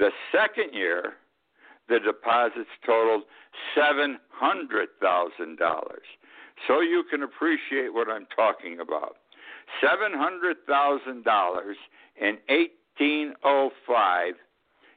The 0.00 0.10
second 0.32 0.74
year, 0.74 1.14
the 1.88 2.00
deposits 2.00 2.68
totaled 2.84 3.22
seven 3.72 4.18
hundred 4.30 4.88
thousand 5.00 5.58
dollars. 5.58 6.02
So 6.66 6.80
you 6.80 7.04
can 7.08 7.22
appreciate 7.22 7.94
what 7.94 8.08
I'm 8.10 8.26
talking 8.34 8.80
about. 8.80 9.18
Seven 9.80 10.12
hundred 10.18 10.56
thousand 10.66 11.22
dollars 11.22 11.76
in 12.20 12.38
eighteen 12.48 13.34
oh 13.44 13.70
five 13.86 14.34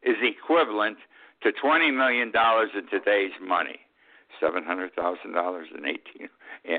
is 0.01 0.15
equivalent 0.23 0.97
to 1.43 1.51
twenty 1.51 1.91
million 1.91 2.31
dollars 2.31 2.71
in 2.75 2.87
today's 2.87 3.33
money. 3.45 3.79
Seven 4.39 4.63
hundred 4.63 4.95
thousand 4.95 5.33
dollars 5.33 5.67
in 5.77 5.85
eighteen. 5.85 6.29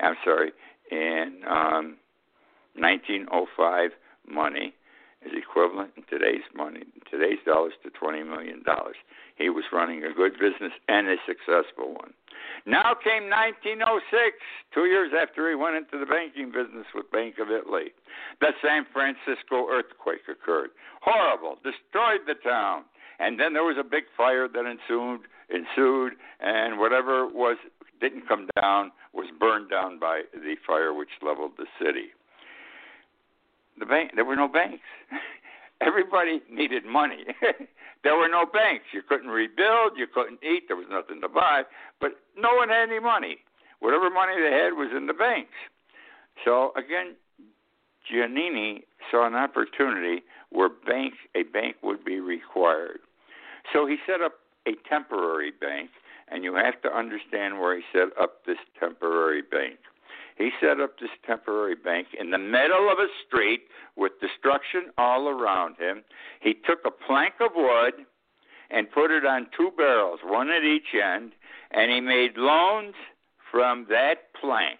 I'm 0.03 0.16
sorry, 0.24 0.53
in 0.90 1.42
um, 1.48 1.96
1905 2.74 3.90
money 4.29 4.74
is 5.24 5.33
equivalent 5.37 5.90
in 5.96 6.05
today's 6.09 6.44
money, 6.55 6.83
today's 7.11 7.38
dollars, 7.44 7.74
to 7.83 7.90
20 7.90 8.22
million 8.24 8.62
dollars. 8.62 8.96
He 9.37 9.50
was 9.50 9.64
running 9.72 10.05
a 10.05 10.12
good 10.12 10.33
business 10.33 10.72
and 10.88 11.09
a 11.09 11.16
successful 11.26 11.92
one. 11.94 12.12
Now 12.66 12.94
came 12.94 13.29
1906, 13.29 14.37
two 14.72 14.87
years 14.87 15.12
after 15.16 15.48
he 15.48 15.55
went 15.55 15.76
into 15.76 15.98
the 15.98 16.07
banking 16.07 16.53
business 16.53 16.87
with 16.94 17.11
Bank 17.11 17.38
of 17.38 17.50
Italy. 17.50 17.92
The 18.40 18.53
San 18.62 18.87
Francisco 18.92 19.68
earthquake 19.68 20.29
occurred. 20.29 20.70
Horrible, 21.00 21.57
destroyed 21.64 22.24
the 22.26 22.35
town. 22.35 22.85
And 23.18 23.38
then 23.38 23.53
there 23.53 23.64
was 23.64 23.76
a 23.79 23.85
big 23.85 24.05
fire 24.16 24.48
that 24.48 24.64
ensued, 24.64 25.29
ensued, 25.48 26.14
and 26.40 26.79
whatever 26.79 27.26
was 27.26 27.57
didn't 28.00 28.26
come 28.28 28.48
down 28.60 28.92
was 29.12 29.26
burned 29.38 29.70
down 29.70 29.98
by 29.98 30.22
the 30.32 30.56
fire 30.66 30.94
which 30.94 31.08
leveled 31.22 31.52
the 31.58 31.66
city. 31.78 32.08
The 33.78 33.86
bank, 33.86 34.12
there 34.14 34.24
were 34.24 34.36
no 34.36 34.48
banks. 34.48 34.84
Everybody 35.80 36.42
needed 36.50 36.84
money. 36.84 37.24
there 38.04 38.16
were 38.16 38.28
no 38.28 38.44
banks. 38.44 38.84
You 38.92 39.02
couldn't 39.06 39.30
rebuild. 39.30 39.96
You 39.96 40.06
couldn't 40.12 40.40
eat. 40.44 40.64
There 40.68 40.76
was 40.76 40.86
nothing 40.90 41.20
to 41.22 41.28
buy. 41.28 41.62
But 42.00 42.12
no 42.36 42.54
one 42.54 42.68
had 42.68 42.90
any 42.90 43.00
money. 43.00 43.38
Whatever 43.80 44.10
money 44.10 44.34
they 44.36 44.52
had 44.52 44.74
was 44.74 44.92
in 44.94 45.06
the 45.06 45.14
banks. 45.14 45.56
So 46.44 46.72
again, 46.76 47.16
Giannini 48.10 48.82
saw 49.10 49.26
an 49.26 49.34
opportunity 49.34 50.22
where 50.50 50.68
bank 50.68 51.14
a 51.34 51.44
bank 51.44 51.76
would 51.82 52.04
be 52.04 52.20
required. 52.20 53.00
So 53.72 53.86
he 53.86 53.96
set 54.06 54.20
up 54.20 54.32
a 54.66 54.72
temporary 54.88 55.52
bank, 55.52 55.90
and 56.30 56.44
you 56.44 56.54
have 56.54 56.80
to 56.82 56.96
understand 56.96 57.60
where 57.60 57.76
he 57.76 57.82
set 57.92 58.08
up 58.20 58.44
this 58.46 58.58
temporary 58.78 59.42
bank. 59.42 59.78
He 60.36 60.50
set 60.60 60.80
up 60.80 60.98
this 60.98 61.10
temporary 61.26 61.74
bank 61.74 62.08
in 62.18 62.30
the 62.30 62.38
middle 62.38 62.90
of 62.90 62.98
a 62.98 63.08
street 63.26 63.62
with 63.96 64.12
destruction 64.20 64.90
all 64.96 65.28
around 65.28 65.76
him. 65.76 66.02
He 66.40 66.54
took 66.54 66.78
a 66.86 66.90
plank 66.90 67.34
of 67.40 67.50
wood 67.54 68.06
and 68.70 68.90
put 68.90 69.10
it 69.10 69.26
on 69.26 69.48
two 69.56 69.70
barrels, 69.76 70.20
one 70.24 70.48
at 70.48 70.64
each 70.64 70.94
end, 70.94 71.32
and 71.72 71.90
he 71.90 72.00
made 72.00 72.36
loans 72.36 72.94
from 73.50 73.86
that 73.90 74.32
plank. 74.40 74.78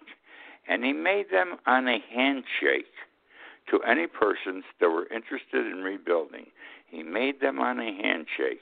And 0.67 0.83
he 0.83 0.93
made 0.93 1.29
them 1.31 1.57
on 1.67 1.87
a 1.87 1.99
handshake 2.13 2.85
to 3.69 3.81
any 3.83 4.07
persons 4.07 4.63
that 4.79 4.89
were 4.89 5.07
interested 5.13 5.67
in 5.67 5.83
rebuilding. 5.83 6.47
He 6.89 7.03
made 7.03 7.39
them 7.39 7.59
on 7.59 7.79
a 7.79 7.93
handshake. 8.01 8.61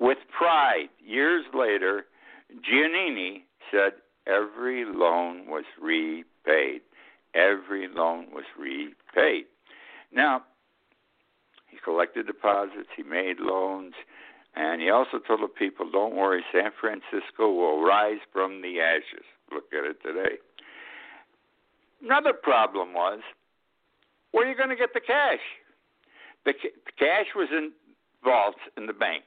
With 0.00 0.18
pride, 0.36 0.88
years 1.04 1.44
later, 1.54 2.06
Giannini 2.52 3.42
said, 3.70 3.92
every 4.26 4.84
loan 4.84 5.46
was 5.46 5.64
repaid. 5.80 6.82
Every 7.34 7.88
loan 7.88 8.28
was 8.32 8.44
repaid. 8.58 9.46
Now, 10.12 10.42
he 11.68 11.78
collected 11.82 12.26
deposits, 12.26 12.88
he 12.96 13.02
made 13.02 13.40
loans, 13.40 13.94
and 14.54 14.80
he 14.80 14.88
also 14.88 15.18
told 15.18 15.42
the 15.42 15.48
people, 15.48 15.90
don't 15.90 16.14
worry, 16.14 16.44
San 16.52 16.70
Francisco 16.80 17.50
will 17.50 17.82
rise 17.82 18.20
from 18.32 18.62
the 18.62 18.80
ashes. 18.80 19.24
Look 19.52 19.64
at 19.72 19.84
it 19.84 20.00
today. 20.02 20.36
Another 22.04 22.32
problem 22.32 22.92
was, 22.92 23.20
where 24.30 24.46
are 24.46 24.50
you 24.50 24.56
going 24.56 24.68
to 24.68 24.76
get 24.76 24.94
the 24.94 25.00
cash? 25.00 25.40
The, 26.44 26.52
ca- 26.52 26.76
the 26.86 26.92
cash 26.98 27.26
was 27.34 27.48
in 27.50 27.72
vaults 28.22 28.58
in 28.76 28.86
the 28.86 28.92
bank. 28.92 29.24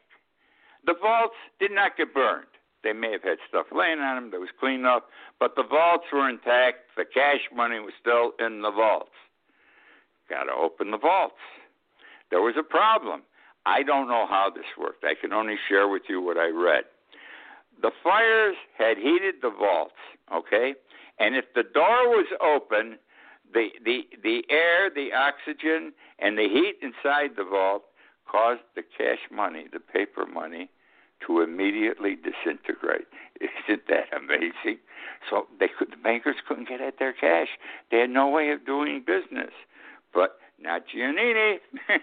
The 0.86 0.94
vaults 1.02 1.36
did 1.60 1.72
not 1.72 1.98
get 1.98 2.14
burned. 2.14 2.48
They 2.88 2.94
may 2.94 3.12
have 3.12 3.24
had 3.24 3.40
stuff 3.50 3.66
laying 3.74 4.00
on 4.00 4.16
them 4.16 4.32
that 4.32 4.40
was 4.40 4.48
cleaned 4.58 4.86
up, 4.86 5.10
but 5.42 5.58
the 5.58 5.64
vaults 5.64 6.06
were 6.14 6.30
intact. 6.30 6.88
The 6.96 7.04
cash 7.04 7.42
money 7.54 7.82
was 7.82 7.92
still 8.00 8.32
in 8.40 8.62
the 8.62 8.72
vaults. 8.72 9.12
Got 10.30 10.46
to 10.46 10.54
open 10.54 10.92
the 10.92 10.98
vaults. 10.98 11.36
There 12.32 12.40
was 12.40 12.56
a 12.58 12.64
problem. 12.64 13.24
I 13.66 13.84
don't 13.84 14.08
know 14.08 14.26
how 14.26 14.50
this 14.56 14.64
worked. 14.80 15.04
I 15.04 15.16
can 15.20 15.34
only 15.34 15.56
share 15.68 15.90
with 15.90 16.04
you 16.08 16.22
what 16.22 16.38
I 16.38 16.48
read. 16.48 16.86
The 17.82 17.92
fires 18.02 18.56
had 18.78 18.96
heated 18.96 19.36
the 19.42 19.52
vaults, 19.52 20.00
okay? 20.34 20.74
And 21.20 21.36
if 21.36 21.44
the 21.56 21.64
door 21.64 22.08
was 22.08 22.28
open, 22.40 23.00
the 23.54 23.68
the 23.84 24.04
the 24.24 24.44
air, 24.50 24.90
the 24.90 25.12
oxygen, 25.12 25.92
and 26.20 26.38
the 26.38 26.48
heat 26.48 26.76
inside 26.82 27.32
the 27.36 27.44
vault 27.44 27.84
caused 28.32 28.62
the 28.76 28.84
cash 28.98 29.20
money, 29.30 29.66
the 29.74 29.82
paper 29.82 30.26
money, 30.26 30.70
to 31.26 31.42
immediately 31.42 32.16
disintegrate. 32.16 33.08
Isn't 33.42 33.84
that 33.88 34.16
amazing? 34.16 34.80
So 35.30 35.48
they 35.60 35.68
could, 35.68 35.92
the 35.92 35.98
bankers 35.98 36.36
couldn't 36.48 36.70
get 36.70 36.82
at 36.82 37.00
their 37.00 37.14
cash. 37.14 37.48
They 37.92 38.00
had 38.00 38.10
no 38.10 38.28
way 38.28 38.52
of 38.52 38.66
doing 38.66 39.04
business. 39.06 39.52
But 40.14 40.38
not 40.60 40.84
Giannini. 40.94 41.58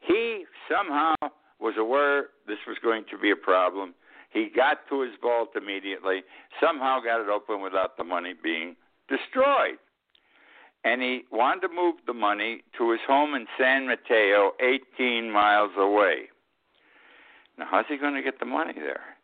he 0.00 0.44
somehow 0.68 1.14
was 1.60 1.74
aware 1.78 2.26
this 2.46 2.58
was 2.66 2.76
going 2.82 3.04
to 3.10 3.18
be 3.18 3.30
a 3.30 3.36
problem. 3.36 3.94
He 4.30 4.50
got 4.54 4.78
to 4.90 5.02
his 5.02 5.12
vault 5.22 5.50
immediately, 5.56 6.22
somehow 6.60 7.00
got 7.00 7.20
it 7.20 7.28
open 7.28 7.62
without 7.62 7.96
the 7.96 8.04
money 8.04 8.34
being 8.40 8.76
destroyed. 9.08 9.78
And 10.84 11.02
he 11.02 11.22
wanted 11.32 11.68
to 11.68 11.74
move 11.74 11.96
the 12.06 12.12
money 12.12 12.62
to 12.78 12.90
his 12.90 13.00
home 13.06 13.34
in 13.34 13.46
San 13.58 13.86
Mateo, 13.86 14.52
18 14.60 15.30
miles 15.30 15.72
away. 15.76 16.28
Now, 17.58 17.66
how's 17.70 17.86
he 17.88 17.96
going 17.96 18.14
to 18.14 18.22
get 18.22 18.38
the 18.38 18.46
money 18.46 18.74
there? 18.74 19.16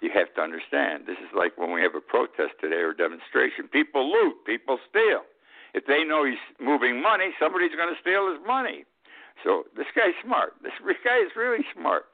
You 0.00 0.10
have 0.14 0.32
to 0.34 0.40
understand. 0.40 1.04
This 1.06 1.18
is 1.18 1.30
like 1.36 1.58
when 1.58 1.72
we 1.72 1.82
have 1.82 1.94
a 1.94 2.00
protest 2.00 2.54
today 2.60 2.82
or 2.82 2.92
demonstration. 2.92 3.66
People 3.70 4.10
loot, 4.10 4.36
people 4.46 4.78
steal. 4.88 5.22
If 5.74 5.86
they 5.86 6.04
know 6.04 6.24
he's 6.24 6.42
moving 6.60 7.02
money, 7.02 7.30
somebody's 7.38 7.74
going 7.74 7.92
to 7.92 8.00
steal 8.00 8.30
his 8.30 8.40
money. 8.46 8.84
So 9.44 9.64
this 9.76 9.86
guy's 9.94 10.14
smart. 10.24 10.54
This 10.62 10.72
guy 11.04 11.18
is 11.18 11.32
really 11.36 11.64
smart. 11.74 12.04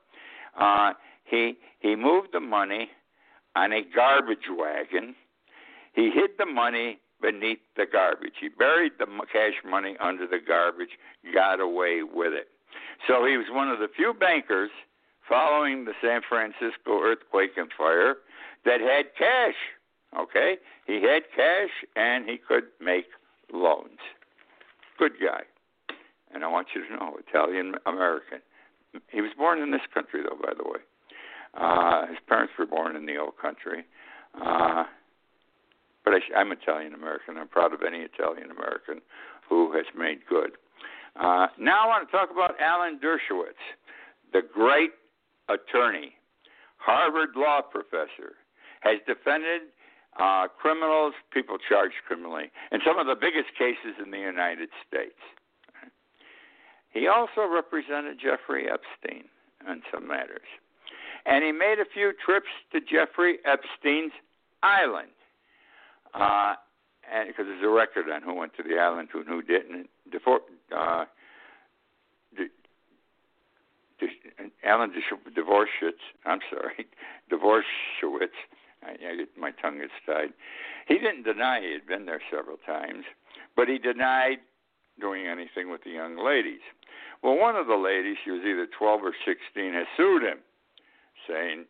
Uh, 0.59 0.93
he 1.25 1.57
he 1.81 1.97
moved 1.97 2.29
the 2.33 2.41
money 2.41 2.91
on 3.57 3.73
a 3.73 3.83
garbage 3.83 4.49
wagon. 4.51 5.15
He 5.95 6.11
hid 6.11 6.31
the 6.39 6.47
money 6.47 6.99
beneath 7.21 7.61
the 7.77 7.87
garbage. 7.91 8.35
He 8.41 8.49
buried 8.49 8.93
the 8.99 9.07
cash 9.33 9.55
money 9.65 9.97
under 10.01 10.27
the 10.27 10.39
garbage, 10.45 10.99
got 11.33 11.61
away 11.61 12.03
with 12.03 12.33
it. 12.33 12.49
So 13.07 13.25
he 13.25 13.37
was 13.37 13.47
one 13.51 13.71
of 13.71 13.79
the 13.79 13.89
few 13.95 14.13
bankers 14.13 14.71
following 15.29 15.85
the 15.85 15.93
San 16.03 16.21
Francisco 16.29 17.01
earthquake 17.03 17.53
and 17.57 17.71
fire 17.77 18.17
that 18.65 18.81
had 18.81 19.07
cash. 19.17 19.55
Okay? 20.19 20.57
He 20.87 20.95
had 21.03 21.23
cash 21.35 21.71
and 21.97 22.29
he 22.29 22.37
could 22.37 22.65
make 22.81 23.07
loans. 23.53 23.99
Good 24.99 25.13
guy. 25.21 25.43
And 26.33 26.45
I 26.45 26.49
want 26.49 26.69
you 26.75 26.87
to 26.87 26.93
know, 26.93 27.17
Italian 27.29 27.75
American. 27.87 28.39
He 29.11 29.21
was 29.21 29.31
born 29.37 29.61
in 29.61 29.71
this 29.71 29.83
country, 29.93 30.23
though, 30.23 30.37
by 30.41 30.53
the 30.57 30.65
way. 30.65 30.81
Uh, 31.55 32.07
his 32.09 32.19
parents 32.29 32.53
were 32.59 32.67
born 32.67 32.97
in 32.97 33.07
the 33.07 33.17
old 33.17 33.37
country. 33.41 33.85
Uh, 34.35 34.85
but 36.05 36.15
I, 36.15 36.41
I'm 36.41 36.53
Italian 36.53 36.95
American. 36.95 37.37
I'm 37.39 37.49
proud 37.49 37.73
of 37.73 37.81
any 37.87 37.99
Italian 37.99 38.51
American 38.51 39.01
who 39.49 39.73
has 39.73 39.87
made 39.97 40.19
good. 40.29 40.53
Uh, 41.17 41.47
now 41.59 41.85
I 41.85 41.87
want 41.87 42.09
to 42.09 42.13
talk 42.13 42.31
about 42.33 42.61
Alan 42.61 42.99
Dershowitz, 42.99 43.63
the 44.33 44.43
great 44.43 44.91
attorney, 45.49 46.15
Harvard 46.77 47.31
law 47.37 47.61
professor, 47.63 48.37
has 48.81 48.99
defended 49.07 49.63
uh, 50.19 50.47
criminals, 50.61 51.15
people 51.33 51.57
charged 51.69 51.97
criminally, 52.07 52.51
in 52.71 52.81
some 52.87 52.99
of 52.99 53.07
the 53.07 53.15
biggest 53.15 53.55
cases 53.59 53.99
in 54.03 54.11
the 54.11 54.19
United 54.19 54.69
States. 54.87 55.19
He 56.91 57.09
also 57.09 57.49
represented 57.51 58.21
Jeffrey 58.23 58.69
Epstein 58.71 59.25
on 59.69 59.83
some 59.93 60.07
matters. 60.07 60.47
And 61.27 61.45
he 61.45 61.51
made 61.51 61.79
a 61.81 61.85
few 61.93 62.13
trips 62.25 62.53
to 62.73 62.81
Jeffrey 62.81 63.39
Epstein's 63.45 64.13
island. 64.63 65.09
Uh, 66.15 66.55
and 67.13 67.29
because 67.29 67.47
there's 67.47 67.65
a 67.65 67.69
record 67.69 68.09
on 68.09 68.23
who 68.23 68.35
went 68.35 68.55
to 68.57 68.63
the 68.63 68.79
island 68.79 69.09
and 69.13 69.27
who 69.27 69.43
didn't. 69.43 69.89
Before, 70.11 70.41
uh, 70.75 71.07
Alan 74.65 74.93
Dvorsowitz, 74.93 76.05
I'm 76.25 76.41
sorry, 76.51 76.87
Dvorsowitz, 77.31 78.39
I, 78.83 78.91
I, 78.91 79.25
my 79.39 79.51
tongue 79.51 79.81
is 79.81 79.91
tied. 80.07 80.33
He 80.89 80.95
didn't 80.95 81.25
deny 81.25 81.61
he 81.61 81.73
had 81.73 81.87
been 81.87 82.07
there 82.07 82.21
several 82.31 82.59
times, 82.59 83.05
but 83.57 83.69
he 83.69 83.79
denied 83.79 84.39
doing 85.01 85.27
anything 85.27 85.71
with 85.71 85.85
the 85.85 85.91
young 85.91 86.17
ladies. 86.23 86.61
Well, 87.23 87.39
one 87.39 87.57
of 87.57 87.67
the 87.67 87.77
ladies, 87.77 88.17
she 88.25 88.31
was 88.31 88.43
either 88.45 88.67
12 88.67 89.01
or 89.03 89.15
16, 89.25 89.73
has 89.73 89.87
sued 89.97 90.23
him, 90.23 90.39
saying 91.27 91.65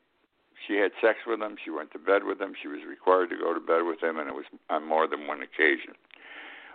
she 0.67 0.77
had 0.77 0.91
sex 1.01 1.21
with 1.27 1.41
him, 1.41 1.57
she 1.63 1.71
went 1.71 1.93
to 1.93 1.99
bed 1.99 2.25
with 2.25 2.41
him, 2.41 2.55
she 2.61 2.69
was 2.69 2.81
required 2.89 3.31
to 3.31 3.37
go 3.37 3.55
to 3.55 3.61
bed 3.61 3.83
with 3.87 4.03
him, 4.03 4.19
and 4.19 4.29
it 4.29 4.35
was 4.35 4.47
on 4.69 4.87
more 4.87 5.07
than 5.07 5.27
one 5.27 5.43
occasion. 5.43 5.95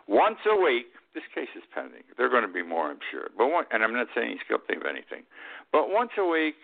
Once 0.08 0.40
a 0.50 0.56
week, 0.56 0.88
this 1.14 1.24
case 1.34 1.50
is 1.56 1.64
pending. 1.74 2.04
There 2.18 2.26
are 2.26 2.30
going 2.30 2.48
to 2.48 2.54
be 2.54 2.64
more, 2.64 2.90
I'm 2.90 3.00
sure. 3.12 3.30
But 3.38 3.50
one, 3.52 3.66
and 3.72 3.84
I'm 3.84 3.94
not 3.94 4.08
saying 4.16 4.32
he's 4.32 4.48
guilty 4.48 4.76
of 4.76 4.86
anything. 4.86 5.24
But 5.72 5.90
once 5.90 6.12
a 6.18 6.26
week, 6.26 6.56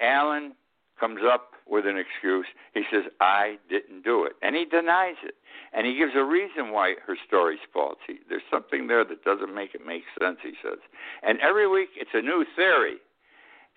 Alan 0.00 0.52
comes 0.98 1.20
up 1.24 1.52
with 1.66 1.86
an 1.86 1.96
excuse. 1.96 2.46
He 2.74 2.82
says, 2.90 3.04
"I 3.20 3.58
didn't 3.68 4.02
do 4.04 4.24
it," 4.24 4.32
and 4.42 4.56
he 4.56 4.64
denies 4.64 5.16
it. 5.22 5.34
And 5.72 5.86
he 5.86 5.96
gives 5.96 6.12
a 6.16 6.24
reason 6.24 6.72
why 6.72 6.96
her 7.06 7.16
story's. 7.26 7.60
He, 8.06 8.18
there's 8.28 8.42
something 8.50 8.88
there 8.88 9.04
that 9.04 9.24
doesn't 9.24 9.54
make 9.54 9.74
it 9.74 9.86
make 9.86 10.02
sense. 10.20 10.38
He 10.42 10.54
says, 10.62 10.78
and 11.22 11.38
every 11.40 11.68
week 11.68 11.90
it's 11.96 12.10
a 12.12 12.20
new 12.20 12.44
theory. 12.56 12.96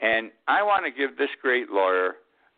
And 0.02 0.32
I 0.48 0.64
want 0.64 0.86
to 0.86 0.92
give 0.92 1.18
this 1.18 1.30
great 1.42 1.70
lawyer 1.70 2.16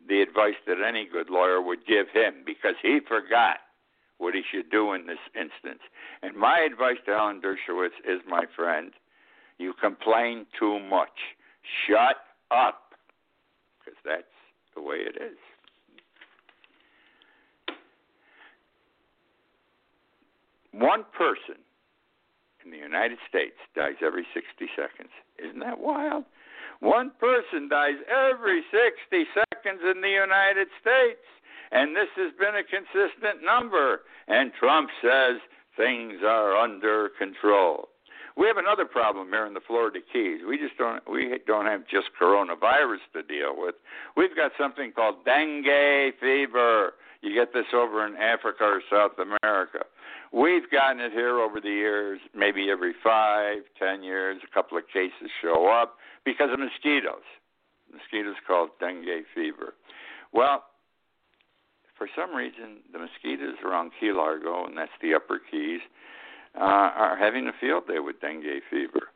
the 0.08 0.22
advice 0.22 0.56
that 0.66 0.78
any 0.80 1.06
good 1.06 1.30
lawyer 1.30 1.60
would 1.60 1.86
give 1.86 2.08
him 2.12 2.42
because 2.44 2.74
he 2.82 3.00
forgot 3.06 3.58
what 4.18 4.34
he 4.34 4.42
should 4.50 4.70
do 4.70 4.92
in 4.92 5.06
this 5.06 5.18
instance. 5.34 5.82
And 6.22 6.36
my 6.36 6.60
advice 6.60 6.96
to 7.06 7.12
Alan 7.12 7.40
Dershowitz 7.40 7.98
is, 8.08 8.20
my 8.28 8.44
friend, 8.54 8.92
you 9.58 9.72
complain 9.80 10.46
too 10.58 10.78
much. 10.80 11.36
Shut 11.86 12.16
up, 12.50 12.94
because 13.78 13.98
that's 14.04 14.24
the 14.74 14.82
way 14.82 14.96
it 14.96 15.16
is. 15.20 15.38
One 20.72 21.04
person 21.16 21.56
in 22.64 22.70
the 22.70 22.76
United 22.76 23.18
States 23.28 23.56
dies 23.74 23.96
every 24.04 24.26
60 24.34 24.68
seconds. 24.76 25.10
Isn't 25.38 25.60
that 25.60 25.80
wild? 25.80 26.24
One 26.80 27.12
person 27.18 27.68
dies 27.68 27.96
every 28.04 28.62
60 28.70 29.24
seconds 29.32 29.80
in 29.90 30.02
the 30.02 30.10
United 30.10 30.68
States. 30.80 31.24
And 31.72 31.96
this 31.96 32.08
has 32.16 32.32
been 32.38 32.54
a 32.54 32.64
consistent 32.64 33.44
number. 33.44 34.00
And 34.28 34.52
Trump 34.58 34.90
says 35.02 35.40
things 35.76 36.20
are 36.24 36.56
under 36.56 37.10
control. 37.18 37.88
We 38.36 38.46
have 38.46 38.58
another 38.58 38.84
problem 38.84 39.28
here 39.28 39.46
in 39.46 39.54
the 39.54 39.64
Florida 39.66 40.00
Keys. 40.12 40.40
We 40.46 40.58
just 40.58 40.76
don't 40.76 41.02
we 41.10 41.38
don't 41.46 41.64
have 41.64 41.88
just 41.88 42.08
coronavirus 42.20 43.00
to 43.14 43.22
deal 43.22 43.54
with. 43.56 43.76
We've 44.14 44.36
got 44.36 44.52
something 44.58 44.92
called 44.92 45.24
dengue 45.24 46.12
fever. 46.20 46.92
You 47.22 47.34
get 47.34 47.54
this 47.54 47.72
over 47.72 48.06
in 48.06 48.14
Africa 48.16 48.64
or 48.64 48.82
South 48.90 49.18
America. 49.18 49.86
We've 50.32 50.70
gotten 50.70 51.00
it 51.00 51.12
here 51.12 51.40
over 51.40 51.60
the 51.60 51.70
years, 51.70 52.20
maybe 52.34 52.70
every 52.70 52.92
five, 53.02 53.62
ten 53.78 54.02
years, 54.02 54.42
a 54.44 54.52
couple 54.52 54.76
of 54.76 54.84
cases 54.92 55.30
show 55.40 55.68
up 55.68 55.96
because 56.26 56.50
of 56.52 56.58
mosquitoes. 56.58 57.24
Mosquitoes 57.90 58.36
called 58.46 58.70
dengue 58.80 59.24
fever. 59.34 59.74
Well, 60.32 60.64
for 61.96 62.08
some 62.14 62.34
reason, 62.34 62.78
the 62.92 62.98
mosquitoes 62.98 63.56
around 63.64 63.92
Key 63.98 64.12
Largo, 64.12 64.66
and 64.66 64.76
that's 64.76 64.92
the 65.00 65.14
upper 65.14 65.40
Keys, 65.50 65.80
uh, 66.54 66.92
are 66.92 67.16
having 67.16 67.48
a 67.48 67.52
field 67.58 67.86
day 67.86 67.98
with 67.98 68.20
dengue 68.20 68.62
fever. 68.70 69.08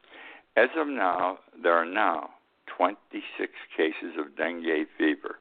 As 0.56 0.68
of 0.76 0.88
now, 0.88 1.38
there 1.62 1.74
are 1.74 1.86
now 1.86 2.30
26 2.76 3.52
cases 3.76 4.16
of 4.18 4.36
dengue 4.36 4.86
fever. 4.98 5.38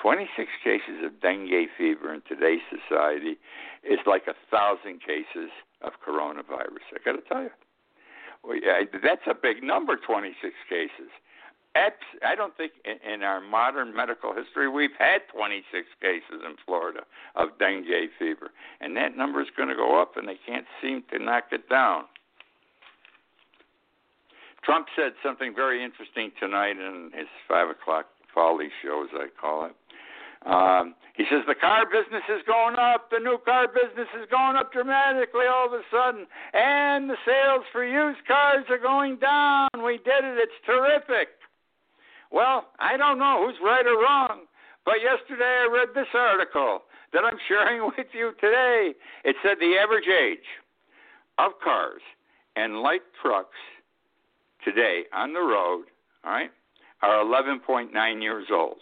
26 0.00 0.48
cases 0.64 1.04
of 1.04 1.20
dengue 1.20 1.68
fever 1.76 2.14
in 2.14 2.22
today's 2.26 2.64
society 2.70 3.38
is 3.84 3.98
like 4.06 4.26
a 4.26 4.34
thousand 4.50 5.00
cases 5.00 5.50
of 5.82 5.92
coronavirus. 6.06 6.86
I 6.94 6.98
got 7.04 7.12
to 7.12 7.22
tell 7.28 7.42
you, 7.42 7.50
well, 8.42 8.56
yeah, 8.56 8.82
that's 9.02 9.26
a 9.26 9.34
big 9.34 9.62
number. 9.62 9.96
26 9.96 10.34
cases. 10.68 11.10
I 11.74 12.34
don't 12.36 12.56
think 12.56 12.72
in 12.84 13.22
our 13.22 13.40
modern 13.40 13.94
medical 13.96 14.34
history 14.34 14.68
we've 14.68 14.96
had 14.98 15.22
26 15.34 15.86
cases 16.00 16.44
in 16.44 16.56
Florida 16.66 17.00
of 17.34 17.58
dengue 17.58 18.10
fever, 18.18 18.50
and 18.80 18.96
that 18.96 19.16
number 19.16 19.40
is 19.40 19.48
going 19.56 19.68
to 19.68 19.74
go 19.74 20.00
up, 20.00 20.16
and 20.16 20.28
they 20.28 20.38
can't 20.46 20.66
seem 20.82 21.02
to 21.12 21.18
knock 21.18 21.44
it 21.52 21.68
down. 21.68 22.04
Trump 24.64 24.86
said 24.94 25.12
something 25.22 25.54
very 25.54 25.82
interesting 25.82 26.30
tonight 26.38 26.76
in 26.78 27.10
his 27.14 27.26
five 27.48 27.68
o'clock 27.68 28.06
folly 28.34 28.68
show, 28.82 29.04
as 29.04 29.10
I 29.14 29.26
call 29.40 29.66
it. 29.66 29.74
Um, 30.44 30.94
he 31.14 31.24
says 31.30 31.42
the 31.46 31.54
car 31.54 31.84
business 31.86 32.22
is 32.28 32.42
going 32.46 32.76
up, 32.76 33.10
the 33.10 33.18
new 33.18 33.38
car 33.44 33.68
business 33.68 34.08
is 34.18 34.26
going 34.30 34.56
up 34.56 34.72
dramatically 34.72 35.46
all 35.46 35.66
of 35.66 35.72
a 35.72 35.82
sudden, 35.90 36.26
and 36.52 37.08
the 37.08 37.16
sales 37.24 37.64
for 37.70 37.84
used 37.84 38.26
cars 38.26 38.64
are 38.68 38.78
going 38.78 39.18
down. 39.18 39.68
We 39.84 39.98
did 39.98 40.24
it, 40.24 40.38
it's 40.38 40.58
terrific. 40.66 41.41
Well, 42.32 42.66
I 42.80 42.96
don't 42.96 43.18
know 43.18 43.44
who's 43.46 43.56
right 43.62 43.86
or 43.86 44.00
wrong, 44.02 44.46
but 44.84 44.94
yesterday 45.02 45.64
I 45.64 45.68
read 45.70 45.88
this 45.94 46.08
article 46.14 46.80
that 47.12 47.24
I'm 47.24 47.38
sharing 47.46 47.84
with 47.96 48.06
you 48.12 48.32
today. 48.40 48.94
It 49.24 49.36
said 49.42 49.58
the 49.60 49.76
average 49.76 50.08
age 50.08 50.48
of 51.38 51.52
cars 51.62 52.00
and 52.56 52.80
light 52.80 53.02
trucks 53.20 53.56
today 54.64 55.04
on 55.12 55.34
the 55.34 55.40
road, 55.40 55.84
all 56.24 56.32
right, 56.32 56.50
are 57.02 57.24
11.9 57.24 58.22
years 58.22 58.46
old. 58.50 58.78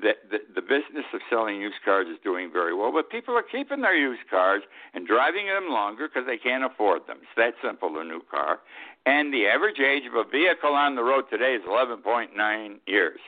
The, 0.00 0.12
the, 0.30 0.38
the 0.54 0.62
business 0.62 1.04
of 1.12 1.20
selling 1.28 1.60
used 1.60 1.76
cars 1.84 2.06
is 2.08 2.16
doing 2.24 2.50
very 2.50 2.74
well, 2.74 2.92
but 2.92 3.10
people 3.10 3.36
are 3.36 3.42
keeping 3.42 3.82
their 3.82 3.94
used 3.94 4.22
cars 4.30 4.62
and 4.94 5.06
driving 5.06 5.46
them 5.46 5.68
longer 5.68 6.08
because 6.08 6.26
they 6.26 6.38
can't 6.38 6.64
afford 6.64 7.06
them. 7.06 7.18
It's 7.20 7.36
that 7.36 7.54
simple, 7.62 7.98
a 7.98 8.04
new 8.04 8.22
car. 8.30 8.60
And 9.04 9.34
the 9.34 9.46
average 9.46 9.80
age 9.80 10.04
of 10.06 10.14
a 10.14 10.28
vehicle 10.28 10.72
on 10.72 10.96
the 10.96 11.02
road 11.02 11.24
today 11.30 11.54
is 11.54 11.62
11.9 11.68 12.76
years. 12.86 13.20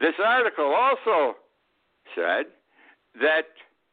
This 0.00 0.14
article 0.24 0.72
also 0.72 1.36
said 2.14 2.46
that, 3.20 3.46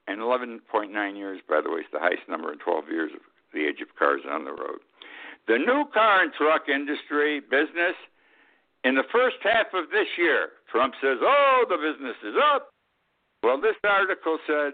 and 0.07 0.19
11.9 0.19 1.17
years, 1.17 1.41
by 1.49 1.61
the 1.61 1.71
way, 1.71 1.81
is 1.81 1.85
the 1.91 1.99
highest 1.99 2.29
number 2.29 2.51
in 2.51 2.59
12 2.59 2.89
years 2.89 3.11
of 3.15 3.21
the 3.53 3.65
age 3.65 3.81
of 3.81 3.95
cars 3.97 4.21
on 4.29 4.45
the 4.45 4.51
road. 4.51 4.79
The 5.47 5.57
new 5.57 5.85
car 5.93 6.21
and 6.21 6.31
truck 6.33 6.69
industry 6.69 7.39
business 7.39 7.95
in 8.83 8.95
the 8.95 9.03
first 9.11 9.37
half 9.43 9.67
of 9.73 9.89
this 9.91 10.07
year, 10.17 10.49
Trump 10.71 10.93
says, 11.01 11.17
oh, 11.21 11.65
the 11.69 11.77
business 11.77 12.15
is 12.23 12.35
up. 12.53 12.69
Well, 13.43 13.59
this 13.59 13.75
article 13.83 14.37
said 14.47 14.73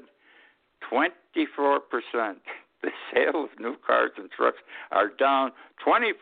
24%. 0.91 2.35
The 2.83 2.91
sale 3.11 3.45
of 3.45 3.49
new 3.59 3.75
cars 3.85 4.11
and 4.17 4.29
trucks 4.29 4.59
are 4.91 5.09
down 5.09 5.51
24% 5.83 6.13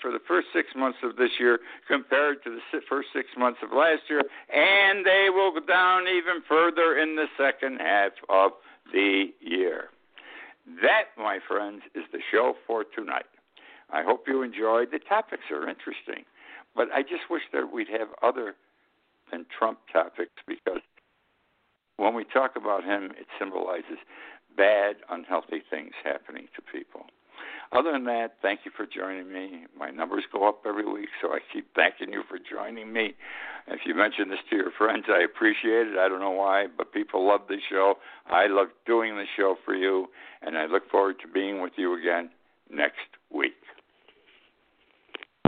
for 0.00 0.10
the 0.10 0.18
first 0.26 0.48
six 0.54 0.68
months 0.74 0.96
of 1.02 1.16
this 1.16 1.28
year 1.38 1.60
compared 1.86 2.42
to 2.44 2.50
the 2.50 2.80
first 2.88 3.08
six 3.12 3.28
months 3.36 3.58
of 3.62 3.76
last 3.76 4.00
year, 4.08 4.22
and 4.48 5.04
they 5.04 5.28
will 5.28 5.52
go 5.52 5.60
down 5.60 6.04
even 6.08 6.40
further 6.48 6.96
in 6.96 7.14
the 7.14 7.26
second 7.36 7.78
half 7.78 8.12
of 8.30 8.52
the 8.90 9.26
year. 9.40 9.90
That, 10.80 11.12
my 11.18 11.40
friends, 11.46 11.82
is 11.94 12.04
the 12.10 12.20
show 12.32 12.54
for 12.66 12.82
tonight. 12.82 13.26
I 13.90 14.02
hope 14.02 14.24
you 14.26 14.42
enjoyed. 14.42 14.88
The 14.90 14.98
topics 14.98 15.44
are 15.50 15.68
interesting. 15.68 16.24
But 16.74 16.88
I 16.92 17.02
just 17.02 17.28
wish 17.30 17.42
that 17.52 17.70
we'd 17.70 17.88
have 17.88 18.08
other 18.22 18.54
than 19.30 19.46
Trump 19.58 19.78
topics 19.92 20.32
because 20.46 20.80
when 21.96 22.14
we 22.14 22.24
talk 22.24 22.52
about 22.56 22.84
him, 22.84 23.12
it 23.18 23.26
symbolizes 23.38 23.98
bad, 24.56 24.96
unhealthy 25.10 25.62
things 25.70 25.92
happening 26.04 26.48
to 26.56 26.62
people. 26.62 27.06
Other 27.72 27.92
than 27.92 28.04
that, 28.04 28.36
thank 28.42 28.60
you 28.64 28.70
for 28.76 28.86
joining 28.86 29.32
me. 29.32 29.66
My 29.76 29.90
numbers 29.90 30.24
go 30.32 30.48
up 30.48 30.62
every 30.66 30.90
week, 30.90 31.08
so 31.20 31.32
I 31.32 31.40
keep 31.52 31.66
thanking 31.74 32.12
you 32.12 32.22
for 32.28 32.38
joining 32.38 32.92
me. 32.92 33.14
If 33.66 33.80
you 33.84 33.94
mention 33.94 34.28
this 34.28 34.38
to 34.50 34.56
your 34.56 34.70
friends, 34.78 35.06
I 35.08 35.22
appreciate 35.22 35.88
it. 35.88 35.98
I 35.98 36.08
don't 36.08 36.20
know 36.20 36.30
why, 36.30 36.66
but 36.76 36.92
people 36.92 37.26
love 37.26 37.42
the 37.48 37.58
show. 37.68 37.94
I 38.26 38.46
love 38.46 38.68
doing 38.86 39.16
the 39.16 39.24
show 39.36 39.56
for 39.64 39.74
you, 39.74 40.06
and 40.42 40.56
I 40.56 40.66
look 40.66 40.88
forward 40.90 41.16
to 41.22 41.28
being 41.28 41.60
with 41.60 41.72
you 41.76 41.98
again 41.98 42.30
next 42.70 43.08
week. 43.30 43.54